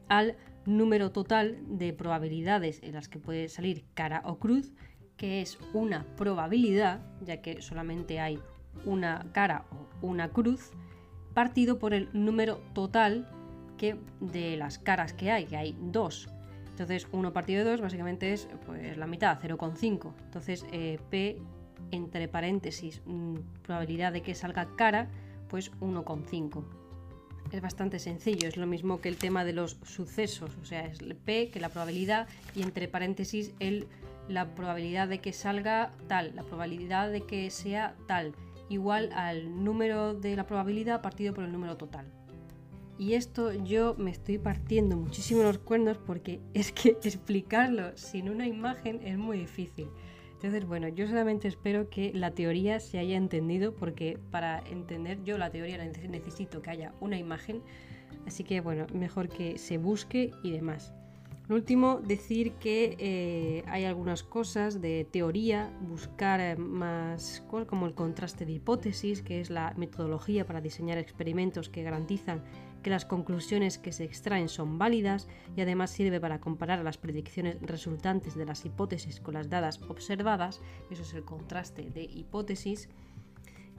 al 0.10 0.36
número 0.66 1.12
total 1.12 1.58
de 1.68 1.94
probabilidades 1.94 2.82
en 2.82 2.94
las 2.94 3.08
que 3.08 3.20
puede 3.20 3.50
salir 3.50 3.86
cara 3.94 4.24
o 4.26 4.40
cruz, 4.40 4.74
que 5.16 5.42
es 5.42 5.60
una 5.74 6.06
probabilidad, 6.16 7.02
ya 7.22 7.42
que 7.42 7.62
solamente 7.62 8.20
hay 8.20 8.40
una 8.84 9.28
cara 9.32 9.66
o 9.72 10.08
una 10.08 10.30
cruz, 10.30 10.72
partido 11.34 11.80
por 11.80 11.94
el 11.94 12.10
número 12.14 12.58
total 12.74 13.30
que 13.78 13.98
de 14.20 14.58
las 14.58 14.80
caras 14.80 15.14
que 15.14 15.32
hay, 15.32 15.46
que 15.46 15.58
hay 15.58 15.78
dos. 15.80 16.30
Entonces, 16.76 17.08
1 17.14 17.32
partido 17.32 17.64
de 17.64 17.72
2 17.72 17.80
básicamente 17.80 18.34
es 18.34 18.50
pues, 18.66 18.98
la 18.98 19.08
mitad, 19.08 19.40
0,5. 19.42 20.14
Entonces, 20.26 20.66
eh, 20.74 21.00
P 21.10 21.38
entre 21.92 22.28
paréntesis, 22.28 23.02
mm, 23.06 23.36
probabilidad 23.64 24.12
de 24.12 24.22
que 24.22 24.36
salga 24.36 24.68
cara, 24.76 25.08
pues 25.48 25.72
1,5 25.80 26.66
es 27.52 27.62
bastante 27.62 28.00
sencillo, 28.00 28.50
es 28.50 28.58
lo 28.58 28.68
mismo 28.68 29.00
que 29.00 29.08
el 29.08 29.18
tema 29.18 29.46
de 29.46 29.54
los 29.54 29.78
sucesos, 29.84 30.52
o 30.62 30.66
sea, 30.66 30.86
es 30.86 31.00
el 31.00 31.16
P 31.16 31.50
que 31.50 31.62
la 31.62 31.70
probabilidad 31.70 32.28
y 32.56 32.64
entre 32.64 32.90
paréntesis 32.90 33.54
el, 33.60 33.88
la 34.28 34.54
probabilidad 34.56 35.08
de 35.08 35.20
que 35.20 35.32
salga 35.32 35.92
tal, 36.08 36.36
la 36.36 36.44
probabilidad 36.44 37.10
de 37.10 37.22
que 37.22 37.50
sea 37.52 37.96
tal, 38.08 38.34
igual 38.68 39.12
al 39.14 39.64
número 39.64 40.14
de 40.14 40.36
la 40.36 40.46
probabilidad 40.46 41.02
partido 41.02 41.34
por 41.34 41.46
el 41.46 41.52
número 41.52 41.78
total. 41.78 42.12
Y 42.98 43.14
esto 43.14 43.52
yo 43.52 43.96
me 43.98 44.12
estoy 44.12 44.38
partiendo 44.38 44.96
muchísimo 44.96 45.44
los 45.44 45.58
cuernos 45.58 45.98
porque 45.98 46.40
es 46.54 46.72
que 46.72 46.98
explicarlo 47.04 47.96
sin 47.98 48.30
una 48.30 48.48
imagen 48.48 49.02
es 49.04 49.18
muy 49.18 49.38
difícil. 49.38 49.88
Entonces, 50.34 50.66
bueno, 50.66 50.90
yo 50.90 51.08
solamente 51.08 51.48
espero 51.48 51.90
que 51.90 52.12
la 52.14 52.32
teoría 52.32 52.80
se 52.80 53.00
haya 53.00 53.18
entendido 53.18 53.74
porque 53.74 54.20
para 54.32 54.60
entender 54.70 55.24
yo 55.24 55.38
la 55.38 55.50
teoría 55.50 55.78
necesito 55.78 56.62
que 56.62 56.70
haya 56.70 56.94
una 57.00 57.18
imagen, 57.18 57.62
así 58.28 58.44
que 58.44 58.62
bueno, 58.62 58.86
mejor 58.94 59.30
que 59.30 59.58
se 59.58 59.78
busque 59.78 60.32
y 60.44 60.52
demás. 60.52 60.94
Lo 61.48 61.56
último, 61.56 62.02
decir 62.04 62.54
que 62.54 62.96
eh, 62.98 63.64
hay 63.68 63.86
algunas 63.86 64.24
cosas 64.24 64.82
de 64.82 65.08
teoría, 65.12 65.72
buscar 65.82 66.40
eh, 66.40 66.56
más 66.56 67.44
cosas 67.48 67.68
como 67.68 67.86
el 67.86 67.94
contraste 67.94 68.48
de 68.48 68.54
hipótesis, 68.54 69.22
que 69.22 69.42
es 69.42 69.52
la 69.52 69.74
metodología 69.78 70.48
para 70.48 70.60
diseñar 70.60 70.98
experimentos 70.98 71.70
que 71.70 71.84
garantizan 71.84 72.44
que 72.86 72.92
las 72.92 73.06
conclusiones 73.06 73.80
que 73.80 73.92
se 73.92 74.04
extraen 74.04 74.48
son 74.48 74.78
válidas 74.78 75.28
y 75.58 75.62
además 75.62 75.90
sirve 75.90 76.20
para 76.20 76.40
comparar 76.40 76.84
las 76.84 77.00
predicciones 77.00 77.58
resultantes 77.64 78.36
de 78.36 78.46
las 78.46 78.64
hipótesis 78.64 79.20
con 79.20 79.34
las 79.34 79.50
dadas 79.50 79.82
observadas, 79.88 80.62
eso 80.92 81.02
es 81.02 81.16
el 81.16 81.24
contraste 81.24 81.90
de 81.90 82.04
hipótesis. 82.04 82.88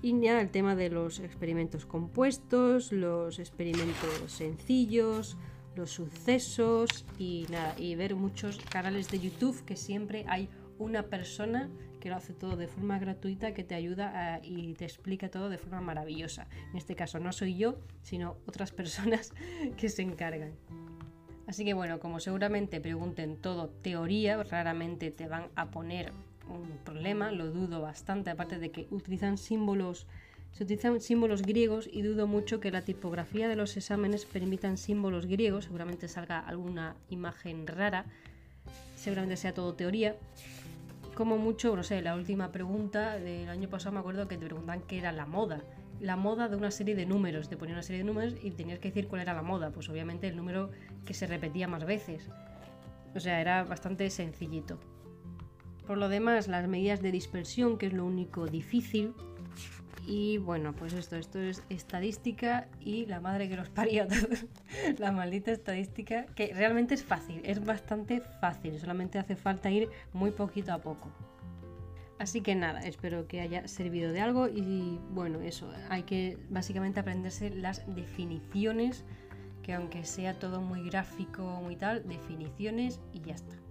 Y 0.03 0.21
ya 0.21 0.41
el 0.41 0.51
tema 0.51 0.75
de 0.75 0.91
los 0.91 1.21
experimentos 1.21 1.87
compuestos, 1.87 2.91
los 2.91 3.39
experimentos 3.39 4.25
sencillos, 4.27 5.37
los 5.77 5.93
sucesos 5.93 7.07
y 7.17 7.47
nada, 7.49 7.79
y 7.79 7.95
ver 7.95 8.17
muchos 8.17 8.59
canales 8.59 9.09
de 9.09 9.21
YouTube 9.21 9.65
que 9.65 9.77
siempre 9.77 10.25
hay 10.27 10.49
una 10.81 11.05
persona 11.05 11.71
que 12.07 12.11
lo 12.11 12.17
hace 12.19 12.35
todo 12.35 12.57
de 12.57 12.69
forma 12.69 13.01
gratuita, 13.01 13.53
que 13.53 13.65
te 13.65 13.75
ayuda 13.75 14.41
y 14.45 14.75
te 14.75 14.85
explica 14.85 15.29
todo 15.29 15.49
de 15.49 15.59
forma 15.59 15.81
maravillosa. 15.81 16.47
En 16.71 16.77
este 16.77 16.95
caso 16.95 17.19
no 17.19 17.33
soy 17.33 17.57
yo, 17.57 17.81
sino 18.05 18.37
otras 18.47 18.71
personas 18.81 19.33
que 19.77 19.89
se 19.89 20.03
encargan. 20.03 20.53
Así 21.49 21.65
que 21.65 21.75
bueno, 21.75 21.99
como 21.99 22.21
seguramente 22.21 22.81
pregunten 22.81 23.37
todo 23.37 23.71
teoría, 23.71 24.41
raramente 24.45 25.11
te 25.11 25.27
van 25.27 25.49
a 25.57 25.73
poner 25.73 26.13
un 26.49 26.79
problema, 26.85 27.33
lo 27.33 27.51
dudo 27.51 27.81
bastante, 27.81 28.31
aparte 28.31 28.61
de 28.61 28.71
que 28.71 28.87
utilizan 28.93 29.37
símbolos, 29.37 30.07
se 30.53 30.63
utilizan 30.63 31.01
símbolos 31.01 31.43
griegos 31.43 31.89
y 31.93 32.03
dudo 32.03 32.29
mucho 32.29 32.61
que 32.61 32.71
la 32.71 32.83
tipografía 32.83 33.49
de 33.49 33.57
los 33.57 33.77
exámenes 33.77 34.27
permitan 34.27 34.79
símbolos 34.79 35.27
griegos, 35.27 35.65
seguramente 35.65 36.07
salga 36.07 36.39
alguna 36.39 36.95
imagen 37.11 37.67
rara, 37.67 38.05
seguramente 38.95 39.37
sea 39.37 39.53
todo 39.53 39.75
teoría. 39.75 40.15
Como 41.17 41.39
mucho, 41.39 41.75
no 41.75 41.83
sé, 41.83 42.03
la 42.03 42.15
última 42.15 42.53
pregunta 42.53 43.19
del 43.19 43.49
año 43.49 43.71
pasado 43.71 43.95
me 43.95 44.01
acuerdo 44.01 44.29
que 44.29 44.37
te 44.37 44.45
preguntan 44.45 44.83
qué 44.83 44.99
era 44.99 45.13
la 45.13 45.25
moda. 45.25 45.63
La 45.99 46.15
moda 46.15 46.47
de 46.47 46.57
una 46.57 46.71
serie 46.71 46.95
de 46.95 47.07
números, 47.07 47.49
te 47.49 47.57
ponía 47.57 47.73
una 47.75 47.83
serie 47.83 48.01
de 48.03 48.05
números 48.05 48.35
y 48.43 48.51
tenías 48.51 48.81
que 48.81 48.89
decir 48.89 49.09
cuál 49.09 49.23
era 49.23 49.33
la 49.33 49.41
moda, 49.41 49.71
pues 49.71 49.89
obviamente 49.89 50.29
el 50.29 50.37
número 50.37 50.71
que 51.07 51.15
se 51.15 51.27
repetía 51.27 51.69
más 51.69 51.87
veces. 51.87 52.29
O 53.15 53.21
sea, 53.21 53.41
era 53.41 53.65
bastante 53.65 54.11
sencillito. 54.11 54.79
Por 55.87 55.97
lo 55.97 56.11
demás, 56.11 56.49
las 56.49 56.69
medidas 56.69 57.01
de 57.01 57.13
dispersión, 57.13 57.79
que 57.79 57.87
es 57.87 57.95
lo 57.95 58.05
único 58.05 58.47
difícil. 58.47 59.15
Y 60.07 60.39
bueno, 60.39 60.73
pues 60.73 60.93
esto, 60.93 61.17
esto 61.17 61.41
es 61.41 61.65
estadística 61.69 62.69
y 62.81 63.07
la 63.07 63.21
madre 63.21 63.49
que 63.49 63.57
los 63.57 63.69
parió 63.69 64.07
todos. 64.07 64.47
la 64.99 65.11
maldita 65.11 65.51
estadística, 65.51 66.27
que 66.27 66.53
realmente 66.55 66.95
es 66.95 67.03
fácil, 67.03 67.41
es 67.45 67.65
bastante 67.65 68.21
fácil, 68.41 68.79
solamente 68.79 69.19
hace 69.19 69.35
falta 69.35 69.69
ir 69.69 69.89
muy 70.13 70.31
poquito 70.31 70.73
a 70.73 70.79
poco. 70.79 71.11
Así 72.21 72.41
que 72.41 72.55
nada, 72.55 72.81
espero 72.81 73.27
que 73.27 73.41
haya 73.41 73.67
servido 73.67 74.13
de 74.13 74.21
algo 74.21 74.49
y 74.49 75.01
bueno, 75.11 75.41
eso, 75.41 75.71
hay 75.91 76.05
que 76.05 76.39
básicamente 76.51 77.01
aprenderse 77.01 77.51
las 77.51 77.83
definiciones, 77.95 79.05
que 79.63 79.75
aunque 79.75 80.05
sea 80.05 80.39
todo 80.39 80.61
muy 80.61 80.89
gráfico, 80.89 81.43
muy 81.43 81.75
tal, 81.75 82.09
definiciones 82.09 83.01
y 83.13 83.21
ya 83.23 83.35
está. 83.35 83.66